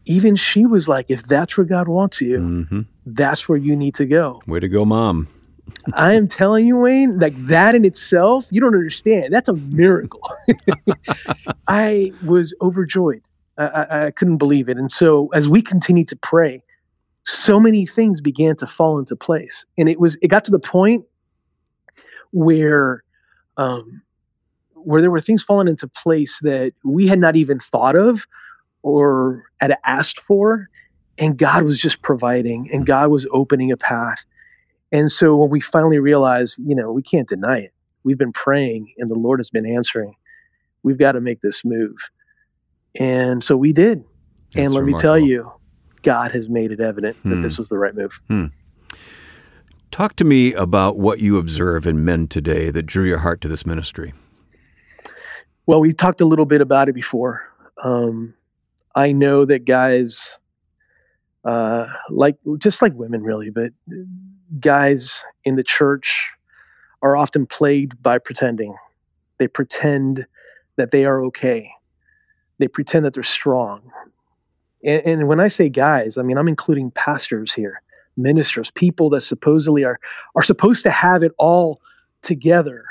even 0.04 0.36
she 0.36 0.66
was 0.66 0.88
like, 0.88 1.06
if 1.08 1.24
that's 1.24 1.56
where 1.56 1.64
God 1.64 1.88
wants 1.88 2.20
you, 2.20 2.38
mm-hmm. 2.38 2.80
that's 3.06 3.48
where 3.48 3.58
you 3.58 3.74
need 3.74 3.94
to 3.96 4.06
go. 4.06 4.40
Way 4.46 4.60
to 4.60 4.68
go, 4.68 4.84
mom. 4.84 5.28
I 5.94 6.12
am 6.12 6.28
telling 6.28 6.66
you, 6.66 6.76
Wayne, 6.76 7.18
like 7.18 7.34
that 7.46 7.74
in 7.74 7.84
itself, 7.84 8.46
you 8.50 8.60
don't 8.60 8.74
understand. 8.74 9.32
That's 9.32 9.48
a 9.48 9.54
miracle. 9.54 10.22
I 11.68 12.12
was 12.24 12.54
overjoyed. 12.60 13.22
I, 13.58 14.06
I 14.06 14.10
couldn't 14.10 14.36
believe 14.36 14.68
it. 14.68 14.76
And 14.76 14.90
so 14.90 15.28
as 15.28 15.48
we 15.48 15.62
continued 15.62 16.08
to 16.08 16.16
pray, 16.16 16.62
so 17.24 17.58
many 17.58 17.86
things 17.86 18.20
began 18.20 18.54
to 18.56 18.66
fall 18.66 18.98
into 18.98 19.16
place. 19.16 19.64
And 19.78 19.88
it 19.88 19.98
was 19.98 20.16
it 20.22 20.28
got 20.28 20.44
to 20.44 20.50
the 20.50 20.58
point 20.58 21.04
where 22.32 23.02
um, 23.56 24.02
where 24.74 25.00
there 25.00 25.10
were 25.10 25.20
things 25.20 25.42
falling 25.42 25.68
into 25.68 25.88
place 25.88 26.38
that 26.40 26.72
we 26.84 27.08
had 27.08 27.18
not 27.18 27.34
even 27.34 27.58
thought 27.58 27.96
of 27.96 28.26
or 28.82 29.42
had 29.60 29.76
asked 29.84 30.20
for. 30.20 30.68
And 31.18 31.36
God 31.36 31.64
was 31.64 31.80
just 31.80 32.02
providing 32.02 32.68
and 32.72 32.86
God 32.86 33.10
was 33.10 33.26
opening 33.32 33.72
a 33.72 33.76
path. 33.76 34.24
And 34.92 35.10
so 35.10 35.34
when 35.34 35.50
we 35.50 35.60
finally 35.60 35.98
realized, 35.98 36.58
you 36.64 36.76
know, 36.76 36.92
we 36.92 37.02
can't 37.02 37.28
deny 37.28 37.58
it. 37.58 37.72
We've 38.04 38.18
been 38.18 38.32
praying 38.32 38.92
and 38.98 39.10
the 39.10 39.18
Lord 39.18 39.40
has 39.40 39.50
been 39.50 39.66
answering. 39.66 40.14
We've 40.84 40.98
got 40.98 41.12
to 41.12 41.20
make 41.20 41.40
this 41.40 41.64
move. 41.64 41.96
And 42.98 43.42
so 43.42 43.56
we 43.56 43.72
did. 43.72 44.04
That's 44.52 44.64
and 44.64 44.74
let 44.74 44.80
remarkable. 44.80 44.96
me 44.96 45.02
tell 45.02 45.18
you, 45.18 45.52
God 46.02 46.32
has 46.32 46.48
made 46.48 46.70
it 46.70 46.80
evident 46.80 47.16
hmm. 47.16 47.30
that 47.30 47.36
this 47.36 47.56
hmm. 47.56 47.62
was 47.62 47.68
the 47.68 47.78
right 47.78 47.94
move. 47.94 48.20
Hmm. 48.28 48.46
Talk 49.90 50.16
to 50.16 50.24
me 50.24 50.52
about 50.52 50.98
what 50.98 51.20
you 51.20 51.38
observe 51.38 51.86
in 51.86 52.04
men 52.04 52.28
today 52.28 52.70
that 52.70 52.84
drew 52.84 53.04
your 53.04 53.18
heart 53.18 53.40
to 53.42 53.48
this 53.48 53.64
ministry. 53.64 54.12
Well, 55.66 55.80
we 55.80 55.92
talked 55.92 56.20
a 56.20 56.26
little 56.26 56.44
bit 56.44 56.60
about 56.60 56.88
it 56.88 56.92
before. 56.92 57.42
Um, 57.82 58.34
I 58.94 59.12
know 59.12 59.44
that 59.44 59.64
guys, 59.64 60.38
uh, 61.44 61.86
like 62.10 62.36
just 62.58 62.82
like 62.82 62.94
women, 62.94 63.22
really, 63.22 63.50
but 63.50 63.72
guys 64.60 65.24
in 65.44 65.56
the 65.56 65.64
church 65.64 66.30
are 67.02 67.16
often 67.16 67.46
plagued 67.46 68.00
by 68.02 68.18
pretending. 68.18 68.76
They 69.38 69.48
pretend 69.48 70.26
that 70.76 70.90
they 70.90 71.04
are 71.04 71.24
okay. 71.26 71.70
They 72.58 72.68
pretend 72.68 73.04
that 73.04 73.14
they're 73.14 73.22
strong. 73.22 73.82
And, 74.84 75.02
and, 75.04 75.28
when 75.28 75.40
I 75.40 75.48
say 75.48 75.68
guys, 75.68 76.18
I 76.18 76.22
mean 76.22 76.38
I'm 76.38 76.48
including 76.48 76.90
pastors 76.92 77.52
here, 77.52 77.82
ministers, 78.16 78.70
people 78.70 79.10
that 79.10 79.22
supposedly 79.22 79.84
are 79.84 79.98
are 80.34 80.42
supposed 80.42 80.82
to 80.84 80.90
have 80.90 81.22
it 81.22 81.32
all 81.38 81.80
together. 82.22 82.84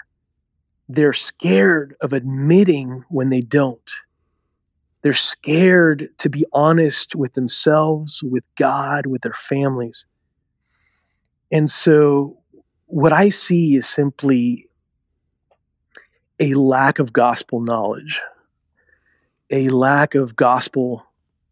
They're 0.87 1.13
scared 1.13 1.95
of 2.01 2.13
admitting 2.13 3.03
when 3.09 3.29
they 3.29 3.41
don't. 3.41 3.91
They're 5.01 5.13
scared 5.13 6.09
to 6.17 6.29
be 6.29 6.45
honest 6.53 7.15
with 7.15 7.33
themselves, 7.33 8.23
with 8.23 8.45
God, 8.55 9.05
with 9.05 9.21
their 9.21 9.33
families. 9.33 10.05
And 11.51 11.69
so 11.69 12.37
what 12.87 13.13
I 13.13 13.29
see 13.29 13.75
is 13.75 13.87
simply 13.87 14.67
a 16.39 16.53
lack 16.53 16.99
of 16.99 17.13
gospel 17.13 17.61
knowledge, 17.61 18.21
a 19.49 19.69
lack 19.69 20.15
of 20.15 20.35
gospel 20.35 21.05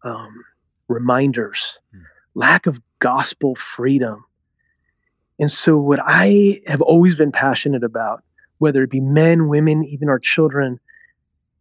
um, 0.04 0.44
reminders, 0.88 1.80
mm. 1.96 2.02
lack 2.34 2.66
of 2.68 2.80
gospel 3.00 3.56
freedom. 3.56 4.24
And 5.40 5.52
so, 5.52 5.78
what 5.78 6.00
I 6.04 6.62
have 6.68 6.82
always 6.82 7.16
been 7.16 7.32
passionate 7.32 7.84
about, 7.84 8.24
whether 8.60 8.84
it 8.84 8.90
be 8.90 9.00
men, 9.00 9.48
women, 9.48 9.84
even 9.84 10.10
our 10.10 10.20
children, 10.20 10.80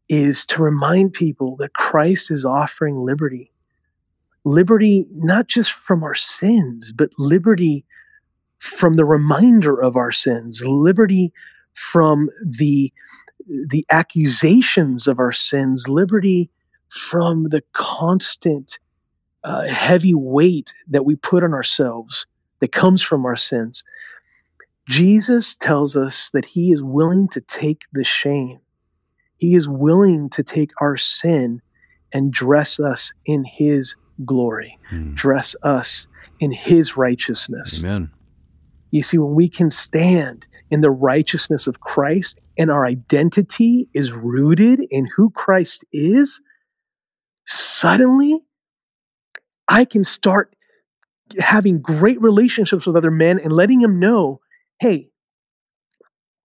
is 0.09 0.45
to 0.47 0.63
remind 0.63 1.13
people 1.13 1.57
that 1.57 1.75
Christ 1.75 2.31
is 2.31 2.45
offering 2.45 3.01
liberty. 3.01 3.51
Liberty, 4.45 5.07
not 5.13 5.47
just 5.47 5.73
from 5.73 6.03
our 6.03 6.15
sins, 6.15 6.93
but 6.93 7.11
liberty 7.19 7.85
from 8.59 8.95
the 8.95 9.05
reminder 9.05 9.81
of 9.81 9.97
our 9.97 10.13
sins, 10.13 10.65
liberty 10.67 11.33
from 11.75 12.29
the, 12.45 12.93
the 13.47 13.85
accusations 13.91 15.07
of 15.07 15.19
our 15.19 15.33
sins, 15.33 15.89
liberty 15.89 16.51
from 16.89 17.45
the 17.45 17.63
constant 17.73 18.79
uh, 19.45 19.67
heavy 19.67 20.15
weight 20.15 20.73
that 20.89 21.05
we 21.05 21.17
put 21.17 21.43
on 21.43 21.53
ourselves 21.53 22.27
that 22.61 22.73
comes 22.73 23.03
from 23.03 23.25
our 23.25 23.37
sins. 23.37 23.83
Jesus 24.89 25.55
tells 25.57 25.97
us 25.97 26.31
that 26.31 26.45
he 26.45 26.73
is 26.73 26.83
willing 26.83 27.29
to 27.29 27.41
take 27.41 27.83
the 27.93 28.05
shame. 28.05 28.59
He 29.39 29.55
is 29.55 29.69
willing 29.69 30.29
to 30.31 30.43
take 30.43 30.71
our 30.81 30.97
sin 30.97 31.61
and 32.13 32.33
dress 32.33 32.79
us 32.79 33.13
in 33.25 33.45
his 33.45 33.97
glory, 34.25 34.79
hmm. 34.91 35.15
dress 35.15 35.57
us 35.63 36.07
in 36.41 36.53
his 36.53 36.97
righteousness. 36.97 37.83
Amen. 37.83 38.11
You 38.93 39.03
see, 39.03 39.19
when 39.19 39.35
we 39.35 39.49
can 39.49 39.71
stand 39.71 40.47
in 40.71 40.83
the 40.83 40.91
righteousness 40.91 41.67
of 41.67 41.81
Christ 41.81 42.39
and 42.59 42.71
our 42.71 42.87
identity 42.87 43.89
is 43.95 44.13
rooted 44.13 44.87
in 44.91 45.09
who 45.17 45.31
Christ 45.31 45.85
is, 45.93 46.41
suddenly 47.47 48.39
I 49.67 49.87
can 49.87 50.05
start 50.05 50.55
having 51.41 51.81
great 51.81 52.21
relationships 52.21 52.87
with 52.87 52.95
other 52.95 53.11
men 53.11 53.41
and 53.41 53.51
letting 53.51 53.81
them 53.81 53.99
know, 53.99 54.41
hey, 54.79 55.09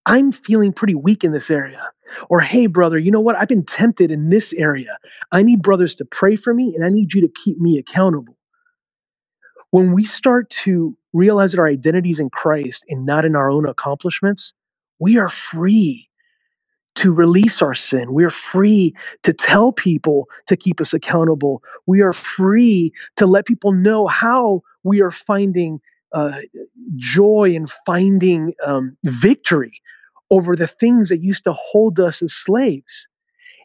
I'm 0.05 0.31
feeling 0.31 0.71
pretty 0.71 0.95
weak 0.95 1.25
in 1.25 1.33
this 1.33 1.51
area. 1.51 1.91
Or, 2.29 2.39
hey, 2.39 2.67
brother, 2.67 2.97
you 2.97 3.11
know 3.11 3.19
what? 3.19 3.35
I've 3.35 3.49
been 3.49 3.65
tempted 3.65 4.09
in 4.09 4.29
this 4.29 4.53
area. 4.53 4.97
I 5.33 5.43
need 5.43 5.61
brothers 5.61 5.95
to 5.95 6.05
pray 6.05 6.37
for 6.37 6.53
me 6.53 6.73
and 6.73 6.85
I 6.85 6.89
need 6.89 7.13
you 7.13 7.19
to 7.19 7.33
keep 7.43 7.57
me 7.57 7.77
accountable. 7.77 8.36
When 9.71 9.93
we 9.93 10.05
start 10.05 10.49
to 10.49 10.97
realize 11.13 11.51
that 11.51 11.59
our 11.59 11.67
identity 11.67 12.09
is 12.09 12.19
in 12.19 12.29
Christ 12.29 12.85
and 12.89 13.05
not 13.05 13.25
in 13.25 13.35
our 13.35 13.49
own 13.49 13.67
accomplishments, 13.67 14.53
we 14.99 15.17
are 15.17 15.29
free 15.29 16.07
to 16.95 17.13
release 17.13 17.61
our 17.61 17.75
sin. 17.75 18.11
We're 18.13 18.31
free 18.31 18.95
to 19.21 19.31
tell 19.31 19.71
people 19.71 20.27
to 20.47 20.57
keep 20.57 20.81
us 20.81 20.93
accountable. 20.93 21.61
We 21.85 22.01
are 22.01 22.13
free 22.13 22.91
to 23.17 23.27
let 23.27 23.45
people 23.45 23.71
know 23.71 24.07
how 24.07 24.61
we 24.83 25.01
are 25.01 25.11
finding 25.11 25.79
uh, 26.11 26.39
joy 26.95 27.53
and 27.55 27.69
finding 27.85 28.53
um, 28.65 28.97
victory 29.03 29.79
over 30.31 30.55
the 30.55 30.67
things 30.67 31.09
that 31.09 31.21
used 31.21 31.43
to 31.43 31.53
hold 31.53 31.99
us 31.99 32.21
as 32.23 32.33
slaves. 32.33 33.07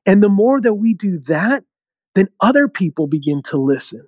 And 0.05 0.23
the 0.23 0.29
more 0.29 0.61
that 0.61 0.75
we 0.75 0.93
do 0.93 1.19
that, 1.21 1.65
then 2.15 2.29
other 2.41 2.69
people 2.69 3.07
begin 3.07 3.41
to 3.45 3.57
listen. 3.57 4.07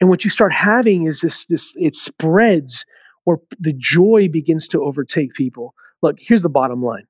And 0.00 0.10
what 0.10 0.24
you 0.24 0.30
start 0.30 0.52
having 0.52 1.04
is 1.04 1.20
this, 1.20 1.46
this 1.46 1.72
it 1.76 1.94
spreads 1.94 2.84
where 3.24 3.38
the 3.58 3.72
joy 3.72 4.28
begins 4.28 4.68
to 4.68 4.82
overtake 4.82 5.34
people. 5.34 5.74
Look, 6.02 6.18
here's 6.20 6.42
the 6.42 6.50
bottom 6.50 6.82
line. 6.82 7.06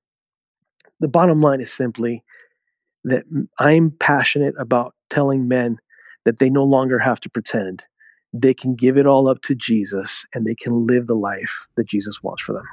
The 1.00 1.08
bottom 1.08 1.40
line 1.40 1.60
is 1.60 1.72
simply 1.72 2.22
that 3.04 3.24
I'm 3.58 3.90
passionate 3.90 4.54
about 4.58 4.94
telling 5.10 5.48
men 5.48 5.78
that 6.24 6.38
they 6.38 6.48
no 6.48 6.64
longer 6.64 6.98
have 6.98 7.20
to 7.20 7.30
pretend. 7.30 7.84
They 8.32 8.54
can 8.54 8.74
give 8.74 8.96
it 8.96 9.06
all 9.06 9.28
up 9.28 9.42
to 9.42 9.54
Jesus 9.54 10.24
and 10.34 10.46
they 10.46 10.54
can 10.54 10.86
live 10.86 11.06
the 11.06 11.14
life 11.14 11.66
that 11.76 11.88
Jesus 11.88 12.22
wants 12.22 12.42
for 12.42 12.52
them. 12.52 12.64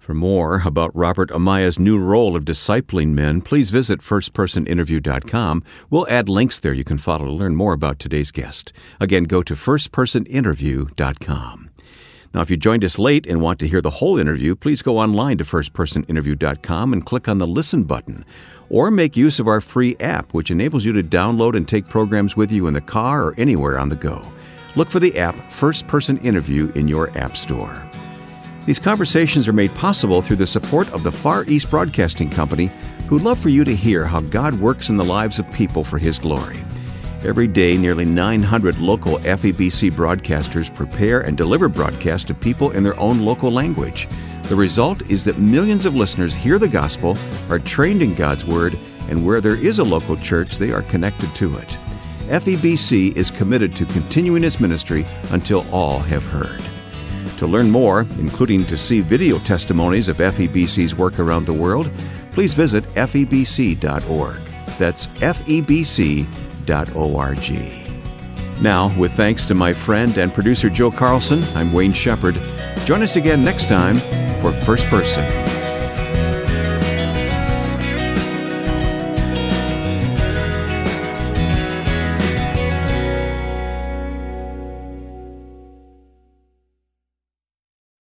For 0.00 0.14
more 0.14 0.62
about 0.64 0.96
Robert 0.96 1.28
Amaya's 1.28 1.78
new 1.78 1.98
role 1.98 2.34
of 2.34 2.46
discipling 2.46 3.08
men, 3.08 3.42
please 3.42 3.70
visit 3.70 4.00
firstpersoninterview.com. 4.00 5.62
We'll 5.90 6.08
add 6.08 6.30
links 6.30 6.58
there 6.58 6.72
you 6.72 6.84
can 6.84 6.96
follow 6.96 7.26
to 7.26 7.30
learn 7.30 7.54
more 7.54 7.74
about 7.74 7.98
today's 7.98 8.30
guest. 8.30 8.72
Again, 8.98 9.24
go 9.24 9.42
to 9.42 9.54
firstpersoninterview.com. 9.54 11.70
Now, 12.32 12.40
if 12.40 12.48
you 12.48 12.56
joined 12.56 12.82
us 12.82 12.98
late 12.98 13.26
and 13.26 13.42
want 13.42 13.58
to 13.58 13.68
hear 13.68 13.82
the 13.82 13.90
whole 13.90 14.18
interview, 14.18 14.56
please 14.56 14.80
go 14.80 14.96
online 14.96 15.36
to 15.36 15.44
firstpersoninterview.com 15.44 16.94
and 16.94 17.04
click 17.04 17.28
on 17.28 17.36
the 17.36 17.46
Listen 17.46 17.84
button. 17.84 18.24
Or 18.70 18.90
make 18.90 19.18
use 19.18 19.38
of 19.38 19.48
our 19.48 19.60
free 19.60 19.98
app, 20.00 20.32
which 20.32 20.50
enables 20.50 20.86
you 20.86 20.94
to 20.94 21.02
download 21.02 21.54
and 21.54 21.68
take 21.68 21.90
programs 21.90 22.36
with 22.36 22.50
you 22.50 22.68
in 22.68 22.72
the 22.72 22.80
car 22.80 23.24
or 23.24 23.34
anywhere 23.36 23.78
on 23.78 23.90
the 23.90 23.96
go. 23.96 24.32
Look 24.76 24.90
for 24.90 24.98
the 24.98 25.18
app 25.18 25.52
First 25.52 25.86
Person 25.86 26.16
Interview 26.18 26.72
in 26.74 26.88
your 26.88 27.10
App 27.18 27.36
Store. 27.36 27.86
These 28.66 28.78
conversations 28.78 29.48
are 29.48 29.52
made 29.52 29.74
possible 29.74 30.20
through 30.20 30.36
the 30.36 30.46
support 30.46 30.92
of 30.92 31.02
the 31.02 31.12
Far 31.12 31.44
East 31.46 31.70
Broadcasting 31.70 32.28
Company, 32.28 32.70
who'd 33.08 33.22
love 33.22 33.38
for 33.38 33.48
you 33.48 33.64
to 33.64 33.74
hear 33.74 34.04
how 34.04 34.20
God 34.20 34.54
works 34.60 34.90
in 34.90 34.96
the 34.96 35.04
lives 35.04 35.38
of 35.38 35.50
people 35.52 35.82
for 35.82 35.98
His 35.98 36.18
glory. 36.18 36.62
Every 37.24 37.46
day, 37.48 37.76
nearly 37.76 38.04
900 38.04 38.78
local 38.78 39.18
FEBC 39.18 39.90
broadcasters 39.92 40.72
prepare 40.74 41.20
and 41.20 41.36
deliver 41.36 41.68
broadcasts 41.68 42.26
to 42.26 42.34
people 42.34 42.70
in 42.70 42.82
their 42.82 42.98
own 43.00 43.20
local 43.20 43.50
language. 43.50 44.08
The 44.44 44.56
result 44.56 45.10
is 45.10 45.24
that 45.24 45.38
millions 45.38 45.84
of 45.84 45.94
listeners 45.94 46.34
hear 46.34 46.58
the 46.58 46.68
gospel, 46.68 47.16
are 47.48 47.58
trained 47.58 48.02
in 48.02 48.14
God's 48.14 48.44
Word, 48.44 48.78
and 49.08 49.24
where 49.24 49.40
there 49.40 49.56
is 49.56 49.78
a 49.78 49.84
local 49.84 50.16
church, 50.16 50.56
they 50.56 50.70
are 50.70 50.82
connected 50.82 51.34
to 51.36 51.56
it. 51.56 51.78
FEBC 52.28 53.16
is 53.16 53.30
committed 53.30 53.74
to 53.76 53.84
continuing 53.86 54.44
its 54.44 54.60
ministry 54.60 55.06
until 55.30 55.66
all 55.72 55.98
have 55.98 56.24
heard. 56.24 56.60
To 57.40 57.46
learn 57.46 57.70
more, 57.70 58.02
including 58.18 58.66
to 58.66 58.76
see 58.76 59.00
video 59.00 59.38
testimonies 59.38 60.08
of 60.08 60.18
FEBC's 60.18 60.94
work 60.94 61.18
around 61.18 61.46
the 61.46 61.54
world, 61.54 61.90
please 62.32 62.52
visit 62.52 62.84
febc.org. 62.88 64.36
That's 64.78 65.06
febc.org. 65.06 66.26
Now, 68.62 68.98
with 68.98 69.12
thanks 69.12 69.46
to 69.46 69.54
my 69.54 69.72
friend 69.72 70.18
and 70.18 70.34
producer 70.34 70.68
Joe 70.68 70.90
Carlson, 70.90 71.42
I'm 71.54 71.72
Wayne 71.72 71.94
Shepherd. 71.94 72.38
Join 72.84 73.02
us 73.02 73.16
again 73.16 73.42
next 73.42 73.70
time 73.70 73.96
for 74.42 74.52
First 74.52 74.84
Person. 74.88 75.24